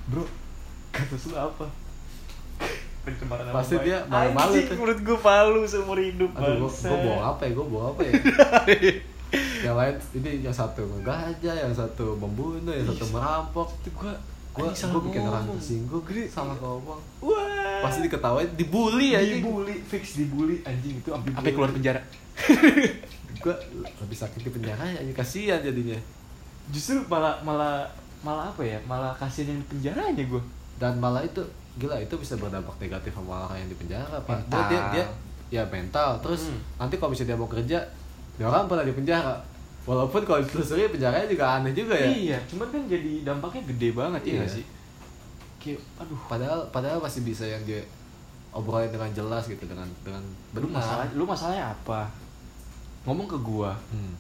[0.07, 0.25] bro
[0.91, 1.67] kasus lu apa
[3.03, 6.89] pencemaran nama Pasti dia malu-malu menurut gue malu seumur hidup aduh gua, bangsa.
[6.91, 8.13] gua bohong apa ya gua bohong apa ya
[9.67, 14.15] yang lain ini yang satu ngeganja yang satu membunuh yang satu merampok itu gue
[14.57, 16.03] gua gua bikin orang tersinggung.
[16.27, 17.01] Salah ngomong.
[17.21, 17.85] Wah.
[17.85, 20.65] Pasti diketawain dibully aja dibully fix dibully.
[20.65, 21.53] Anjing itu sampai Dibully.
[21.53, 22.01] keluar penjara.
[23.37, 23.55] Gue
[24.01, 25.97] lebih sakit di penjara ya kasihan jadinya.
[26.73, 27.85] Justru malah malah
[28.25, 28.81] malah apa ya?
[28.89, 30.43] Malah kasihan yang di penjaranya gue
[30.77, 31.45] dan malah itu
[31.77, 34.41] gila itu bisa berdampak negatif sama orang yang di penjara pak.
[34.49, 35.05] Dia, dia dia
[35.53, 36.17] ya mental.
[36.25, 36.61] Terus Hmm.
[36.81, 37.79] nanti kalau misalnya dia mau kerja
[38.37, 39.37] dia orang pernah di penjara
[39.87, 42.11] walaupun kalau ditelusuri penjaranya juga aneh juga ya.
[42.11, 44.39] Iya cuman kan jadi dampaknya gede banget ya Iya.
[44.43, 44.65] nggak sih?
[45.63, 47.81] Kayak aduh padahal padahal masih bisa yang dia
[48.51, 50.23] obrolin dengan jelas gitu dengan dengan
[50.53, 52.11] lu masalah benar lu masalahnya apa?
[53.07, 53.73] Ngomong ke gua.
[53.95, 54.15] Hmm.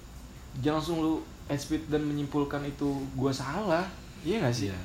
[0.57, 1.21] jangan langsung lu
[1.53, 3.85] speed dan menyimpulkan itu gua salah
[4.23, 4.71] iya gak sih?
[4.71, 4.79] Iya.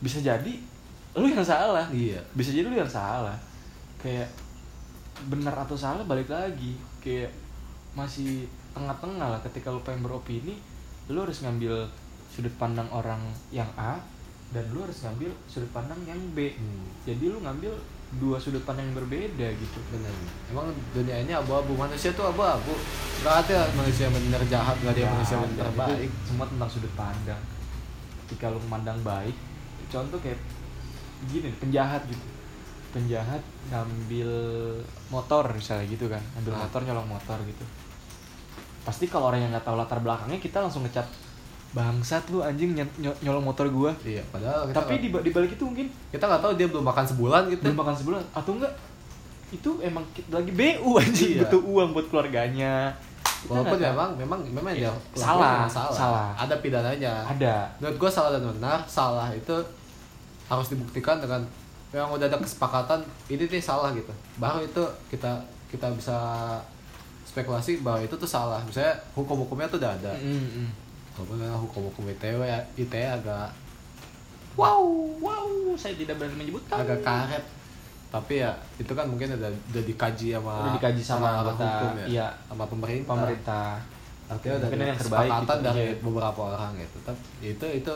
[0.00, 0.54] Bisa jadi
[1.14, 1.86] lu yang salah.
[1.90, 2.18] Iya.
[2.34, 3.34] Bisa jadi lu yang salah.
[3.98, 4.26] Kayak
[5.30, 6.74] benar atau salah balik lagi.
[6.98, 7.30] Kayak
[7.94, 10.58] masih tengah-tengah lah ketika lu pengen beropini
[11.06, 11.86] lu harus ngambil
[12.26, 13.22] sudut pandang orang
[13.54, 14.02] yang A
[14.50, 16.54] dan lu harus ngambil sudut pandang yang B.
[16.54, 16.86] Hmm.
[17.06, 17.70] jadi lu ngambil
[18.18, 19.78] dua sudut pandang yang berbeda gitu.
[19.90, 20.14] Benar.
[20.46, 21.74] Emang dunia ini abu-abu.
[21.74, 22.70] Manusia tuh abu-abu.
[23.22, 26.10] Nggak ada manusia yang benar jahat nggak ada yang manusia yang benar baik.
[26.22, 27.42] semua tentang sudut pandang.
[28.26, 29.34] Ketika lu memandang baik
[29.90, 30.38] contoh kayak
[31.26, 32.26] gini penjahat gitu.
[32.94, 33.42] Penjahat
[33.74, 34.30] ngambil
[35.10, 36.22] motor misalnya gitu kan.
[36.38, 36.60] Ngambil Ah.
[36.66, 37.64] motor nyolong motor gitu
[38.84, 41.08] pasti kalau orang yang nggak tahu latar belakangnya kita langsung ngecap
[41.70, 45.52] bangsat lu anjing ny- ny- nyolong motor gua iya padahal kita tapi di, di balik
[45.52, 48.72] itu mungkin kita nggak tahu dia belum makan sebulan gitu belum makan sebulan atau enggak
[49.50, 51.40] itu emang lagi BU anjing Iya.
[51.42, 52.94] butuh uang buat keluarganya
[53.44, 54.88] walaupun memang memang memang Iya.
[54.88, 55.92] dia Salah, salah.
[55.92, 56.28] salah.
[56.36, 59.54] ada pidananya ada menurut gue salah dan benar salah itu
[60.44, 61.42] harus dibuktikan dengan
[61.90, 65.30] yang udah ada kesepakatan ini nih salah gitu baru itu kita
[65.68, 66.18] kita bisa
[67.34, 68.62] spekulasi bahwa itu tuh salah.
[68.62, 70.14] Misalnya hukum-hukumnya tuh udah ada.
[70.22, 70.70] Mm, mm.
[71.34, 73.50] memang hukum-hukum ITE ya ITE agak
[74.54, 74.82] wow
[75.18, 77.44] wow saya tidak berani menyebutkan agak karet.
[78.14, 81.90] Tapi ya itu kan mungkin udah udah dikaji sama Udah dikaji sama orang anggota, hukum
[81.98, 82.06] ya?
[82.06, 82.28] iya.
[82.46, 83.10] sama pemerintah.
[83.10, 83.70] Pemerintah.
[84.30, 85.98] Artinya udah ada yang terbaik gitu, dari iya.
[85.98, 86.98] beberapa orang gitu.
[87.02, 87.94] Tapi itu itu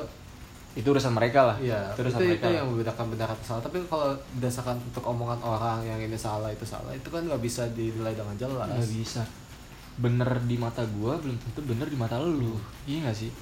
[0.77, 2.55] itu urusan mereka lah Iya, itu itu, urusan itu, mereka lah.
[2.61, 3.63] yang membedakan benar atau salah.
[3.65, 7.67] Tapi kalau berdasarkan untuk omongan orang yang ini salah itu salah, itu kan nggak bisa
[7.73, 8.69] dinilai dengan jelas.
[8.69, 9.23] nggak bisa
[9.99, 12.55] bener di mata gua belum tentu bener di mata lu
[12.87, 13.35] iya gak sih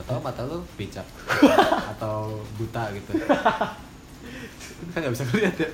[0.00, 1.04] Atau mata lu picak
[1.92, 3.12] atau buta gitu.
[4.90, 5.68] kan nggak bisa ngeliat ya.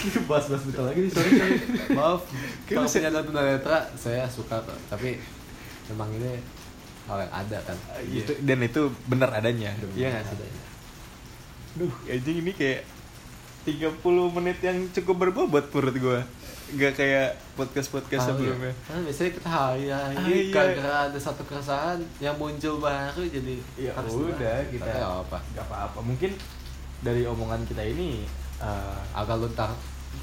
[0.00, 1.56] Ini bahas-bahas buta lagi nih, sorry, sorry.
[1.92, 2.22] Maaf.
[2.64, 4.62] Kalau punya nonton tunanetra, saya suka.
[4.88, 5.20] Tapi
[5.92, 6.40] memang ini
[7.10, 7.76] hal yang ada kan.
[8.04, 10.62] itu dan itu bener adanya iya gak sih Adanya.
[11.72, 12.82] Duh, anjing ini kayak
[13.60, 14.00] 30
[14.32, 16.20] menit yang cukup berbobot menurut gua
[16.70, 18.86] Gak kayak podcast-podcast Ah, sebelumnya iya.
[18.86, 20.54] Kan biasanya kita hari Ah, hari iya.
[20.54, 24.70] gara ada satu keresahan yang muncul baru jadi Ya harus udah dibahas.
[24.70, 26.30] kita nggak apa Gak apa-apa Mungkin
[27.00, 28.22] dari omongan kita ini
[28.56, 29.74] eh, agak luntang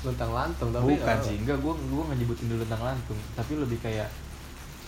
[0.01, 3.51] luntang lantung tapi Bukan nggak sih, enggak gua gua nggak nyebutin dulu tentang lantung Tapi
[3.53, 4.07] lebih kayak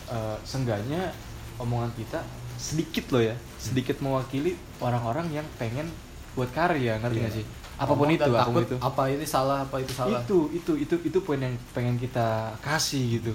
[0.08, 1.12] eh, Seenggaknya
[1.60, 2.24] omongan kita
[2.56, 5.88] sedikit loh ya Sedikit mewakili orang-orang yang pengen
[6.32, 7.26] buat karya Ngerti Iya.
[7.26, 7.46] gak sih?
[7.76, 10.72] Apa pun Ngomong itu, apa pun itu apa ini salah apa itu salah itu itu
[10.78, 12.28] itu itu poin yang pengen kita
[12.60, 13.32] kasih gitu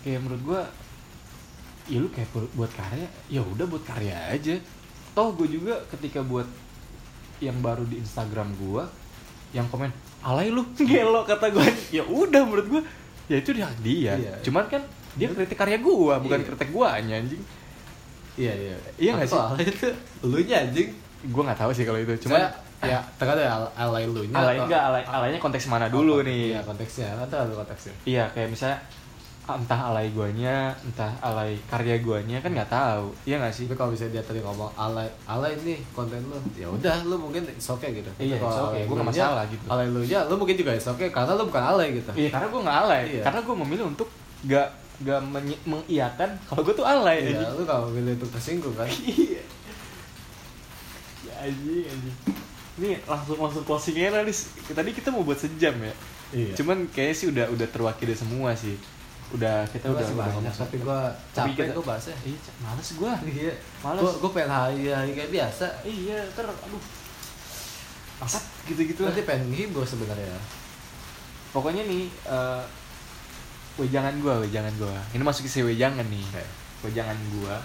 [0.00, 0.60] kayak menurut gua
[1.86, 4.54] ya lu kayak bu- buat karya ya udah buat karya aja
[5.10, 6.46] toh gue juga ketika buat
[7.38, 8.86] yang baru di Instagram gua
[9.50, 9.90] yang komen
[10.22, 12.82] alay lu gelo kata gue ya udah menurut gua
[13.26, 14.38] ya itu dia dia Iya.
[14.40, 16.46] cuman kan dia kritik karya gua bukan Iya.
[16.46, 17.42] kritik gua anjing
[18.34, 19.34] iya iya Iya nggak sih?
[19.34, 19.88] kalau itu
[20.22, 20.88] lu nya anjing
[21.28, 22.50] gua nggak tahu sih kalau itu cuman cuman
[22.82, 26.54] ya terkadang ya al- alay lu nya alay enggak alay alaynya konteks mana dulu nih
[26.54, 28.78] iya konteksnya kan terlalu konteksnya Iya, kayak misalnya
[29.42, 33.10] ah, entah alay guanya, entah alay karya guanya kan nggak tahu.
[33.24, 33.66] Iya nggak sih?
[33.66, 37.42] tapi kalau bisa dia tadi ngomong alay alay nih konten lu ya udah lu mungkin
[37.44, 38.80] it's okay gitu Iya, it's okay.
[38.80, 39.64] alay Gua nggak masalah gitu.
[39.66, 42.46] alay lu nya lu mungkin juga it's okay karena lu bukan alay gitu Iya, karena
[42.46, 43.02] gue nggak alay.
[43.10, 43.22] Iya.
[43.26, 44.08] Karena gue memilih untuk
[44.40, 44.66] nggak
[45.00, 47.24] nggak menyi- mengiyakan kalau gue tuh alay.
[47.26, 47.40] Anjing.
[47.54, 49.40] lu kalau milih untuk tersinggung kan Iya.
[51.22, 52.16] Ya anjing, anjing.
[52.76, 54.48] Ini langsung langsung closingnya lah, Lis.
[54.66, 55.92] Tadi kita mau buat sejam ya.
[56.30, 56.52] Iya.
[56.54, 58.76] Cuman kayaknya sih udah udah terwakili semua sih.
[59.30, 60.76] Udah kita Gua udah banyak ngomong tapi
[61.30, 63.12] Tapi capek kita- gua bahasnya Iya, males gue.
[63.30, 64.00] iya Males.
[64.00, 66.82] gua gua pengen hari hari kayak biasa Iya, ter aduh.
[68.18, 69.08] Masak gitu-gitu lah.
[69.08, 70.34] nanti pengen ngibur sebenarnya
[71.50, 72.62] Pokoknya nih eh
[73.80, 74.92] wejangan gua, wejangan gua.
[75.10, 76.24] Ini masuk ke si wejangan nih.
[76.26, 76.44] Oke.
[76.84, 77.56] Wejangan gua.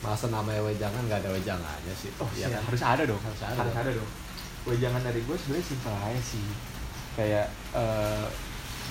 [0.00, 2.72] masa namanya wejangan nggak ada wejangannya sih Oh Iya iya, kan?
[2.72, 3.20] harus ada dong.
[3.20, 3.82] Harus ada Harus dong.
[3.84, 4.10] ada dong.
[4.64, 6.40] Wejangan dari gua sebenarnya simpel aja sih.
[7.12, 7.46] Kayak
[7.76, 8.24] eh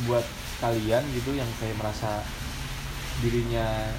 [0.06, 0.22] buat
[0.62, 2.22] kalian gitu yang kayak merasa
[3.20, 3.90] dirinya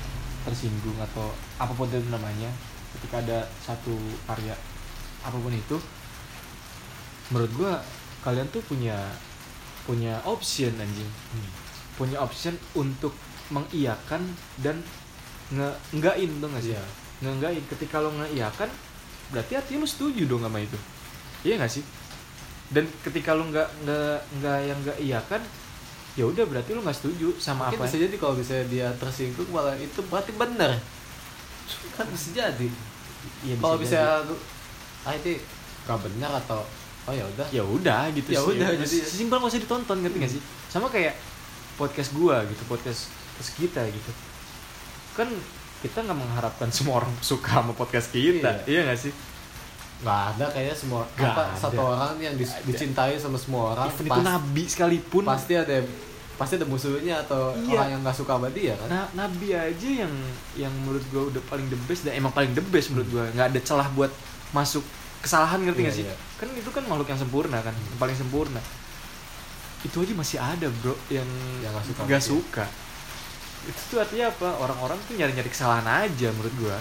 [0.46, 2.48] tersinggung atau apa pun itu namanya
[2.94, 3.92] ketika ada satu
[4.24, 4.54] karya
[5.20, 5.76] apa pun itu
[7.28, 7.72] menurut gua
[8.22, 8.96] kalian tuh punya
[9.82, 11.50] punya option anjing Hmm.
[12.00, 13.12] Punya option untuk
[13.48, 14.24] mengiyakan
[14.56, 14.80] dan
[15.50, 16.72] nge nggain tuh nggak sih?
[16.72, 16.84] Iya.
[17.20, 18.72] nggain ketika lo ngeiyakan
[19.28, 20.78] berarti artinya lo setuju dong sama itu.
[21.44, 21.84] Iya nggak sih?
[22.72, 25.42] Dan ketika lo nggak nggak nggak yang nggak iyakan
[26.16, 29.46] ya udah berarti lo nggak setuju sama mungkin apa bisa jadi kalau bisa dia tersinggung
[29.52, 30.74] malah itu berarti benar
[31.94, 32.66] kan bisa jadi.
[33.44, 34.42] Iya, kalau bisa lu-
[35.00, 35.38] ah itu
[35.84, 36.64] nggak benar atau
[37.04, 37.46] oh ya udah.
[37.50, 40.42] Ya udah gitu Ya udah, jadi- simpel nggak usah ditonton ngerti nggak sih?
[40.66, 41.14] Sama kayak
[41.80, 44.10] podcast gua gitu podcast podcast kita gitu.
[45.16, 45.28] Kan
[45.80, 48.84] kita nggak mengharapkan semua orang suka sama podcast kita iya.
[48.84, 49.12] nggak sih?
[50.00, 51.56] Nggak ada kayaknya semua Nggak apa ada.
[51.56, 52.64] satu orang yang dis- Ada.
[52.64, 55.22] dicintai sama semua orang even itu pas- nabi sekalipun.
[55.24, 55.76] pasti ada
[56.36, 57.76] pasti ada musuhnya atau Iya.
[57.76, 58.88] orang yang nggak suka sama dia kan?
[58.88, 60.12] Nah, Nabi aja yang
[60.56, 63.24] yang menurut gua udah paling the best dan emang paling the best menurut gua.
[63.30, 64.08] Nggak ada celah buat
[64.50, 64.80] masuk
[65.20, 66.04] kesalahan ngerti Iya, nggak sih?
[66.08, 66.16] iya.
[66.40, 67.76] kan itu kan makhluk yang sempurna kan?
[67.76, 68.60] Yang paling sempurna
[69.80, 71.24] itu aja masih ada bro yang
[71.60, 72.20] Yang nggak suka dia.
[72.20, 72.64] suka
[73.60, 76.76] itu tuh artinya apa orang-orang tuh nyari-nyari kesalahan aja menurut gua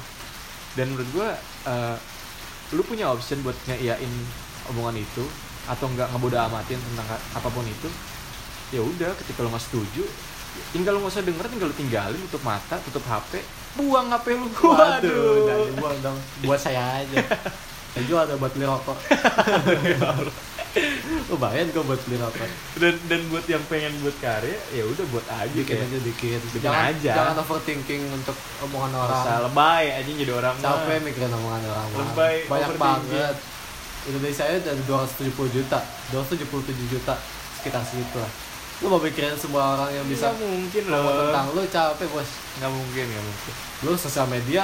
[0.74, 1.30] dan menurut gua
[1.66, 1.96] eh,
[2.72, 4.14] lu punya option buat ngeiyain
[4.70, 5.24] omongan itu
[5.66, 7.90] atau nggak ngebodo amatin tentang apa pun itu
[8.70, 10.04] ya udah ketika lo nggak setuju
[10.72, 13.32] tinggal lo nggak usah denger tinggal lo tinggalin tutup mata tutup hp
[13.76, 16.18] buang hp lu Waduh, jangan buang dong.
[16.42, 17.18] Buat saya aja.
[18.08, 18.98] Jual ada buat beli rokok.
[21.30, 22.50] Lu bayar gue buat beli rokok.
[22.78, 26.40] dan dan buat yang pengen buat karya ya udah buat aja Bikin kayak aja dikit.
[26.46, 27.12] Bikin jangan, aja.
[27.18, 28.38] Jangan overthinking untuk
[28.70, 29.22] omongan orang.
[29.26, 30.66] Masa lebay aja jadi orang mah.
[30.66, 31.86] Capek mikirin omongan orang.
[31.90, 33.36] Lebay, Banyak banget.
[34.00, 35.80] Indonesia itu ada 270 juta,
[36.16, 37.14] 277 juta
[37.60, 38.32] sekitar segitu lah.
[38.80, 42.30] Lu mau mikirin semua orang yang bisa nggak mungkin loh tentang lu capek bos.
[42.62, 43.54] nggak mungkin nggak mungkin
[43.84, 44.64] Lu sosial media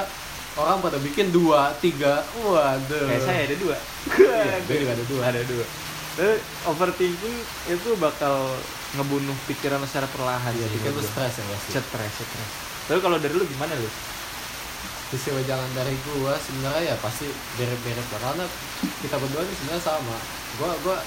[0.56, 3.04] orang pada bikin dua, tiga, waduh.
[3.04, 3.76] kayak saya ada dua
[4.08, 5.22] Iya, gue juga ada dua.
[5.28, 5.66] ada dua
[6.16, 6.32] Tapi
[6.64, 7.36] overthinking
[7.68, 8.56] itu bakal
[8.96, 11.04] ngebunuh pikiran lo secara perlahan Iya, sih gua.
[11.04, 11.70] stres ya pasti.
[11.76, 12.50] stres stres
[12.86, 13.90] tapi kalau dari lu gimana lu
[15.06, 18.44] Sisi jangan dari gua sebenarnya ya pasti mirip-mirip lah karena
[19.04, 20.16] kita berdua ini sebenarnya sama.
[20.58, 20.98] Gua gua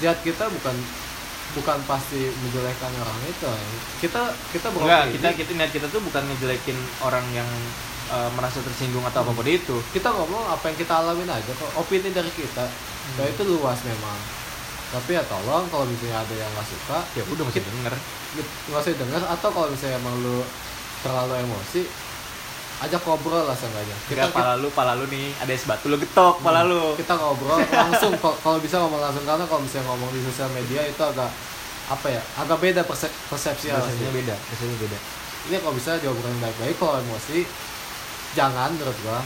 [0.00, 0.76] lihat kita bukan
[1.52, 3.44] bukan pasti menjelekkan orang itu.
[4.00, 5.12] Kita kita enggak beropini.
[5.20, 7.48] kita kita niat kita tuh bukan ngejelekin orang yang
[8.08, 11.70] eh, merasa tersinggung atau apa pun itu kita ngomong apa yang kita alamin aja kok
[11.76, 12.66] opini dari kita.
[13.14, 14.18] Nah itu luas memang.
[14.92, 17.94] Tapi ya tolong kalau misalnya ada yang nggak suka ya udah masih denger.
[18.68, 19.22] Nggak usah denger.
[19.24, 20.44] Atau kalau misalnya emang lu
[21.00, 21.82] terlalu emosi
[22.82, 23.96] ajak ngobrol lah seenggaknya.
[24.10, 26.92] Kira pala lu pala lu nih ada es batu lu getok pala lu.
[26.98, 29.24] Kita ngobrol langsung Kal- kalau bisa ngomong langsung.
[29.24, 31.30] Karena kalau misalnya ngomong di sosial media itu agak
[31.88, 33.96] apa ya agak beda perse- persepsi rasanya.
[33.96, 34.12] sih.
[34.12, 34.98] beda rasanya beda.
[35.42, 37.42] Ini kalau bisa diobrolin baik-baik kalau emosi
[38.32, 39.20] jangan menurut gua.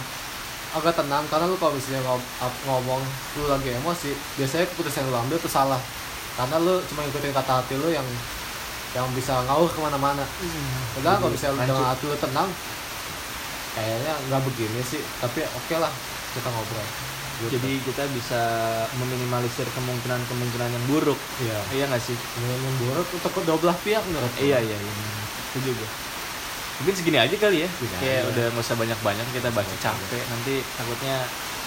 [0.76, 2.28] Agak tenang karena lu kalau misalnya ngom-
[2.68, 3.00] ngomong
[3.38, 5.80] lu lagi emosi biasanya keputusan yang lu ambil tuh salah.
[6.36, 8.04] Karena lu cuma ngikutin kata hati lu yang
[8.92, 10.24] yang bisa ngawur ke mana-mana.
[10.96, 12.48] Padahal kalau misalnya lu dengan hati lu tenang
[13.72, 15.02] kayaknya nggak begini sih.
[15.22, 15.92] Tapi oke lah
[16.36, 16.88] kita ngobrol.
[17.36, 17.52] Gitu.
[17.60, 18.40] jadi kita bisa
[18.96, 21.20] meminimalisir kemungkinan-kemungkinan yang buruk.
[21.36, 21.58] Iya.
[21.68, 22.16] Iya nggak sih?
[22.16, 24.92] Yang buruk untuk kedua belah pihak menurut iya iya iya.
[25.52, 26.05] Setuju gue
[26.80, 27.68] mungkin segini aja kali ya.
[27.68, 28.30] Segini kayak aja.
[28.32, 31.16] udah nggak usah banyak-banyak kita bahas capek nanti takutnya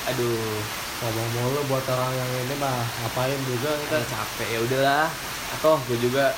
[0.09, 0.59] aduh.
[0.99, 4.03] Ngomong mulu buat orang yang ini mah ngapain juga kita.
[4.03, 5.07] Kita capek ya udahlah.
[5.55, 6.35] Atau gue juga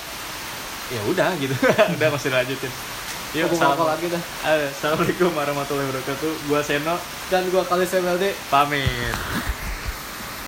[0.91, 1.55] ya udah gitu.
[1.97, 2.72] Udah masih lanjutin.
[3.32, 3.88] Yuk, Aku salam.
[3.88, 4.19] lagi dah.
[4.43, 6.32] Assalamualaikum warahmatullahi wabarakatuh.
[6.51, 6.99] Gua Seno.
[7.32, 8.03] Dan gua kali saya
[8.51, 9.15] pamit.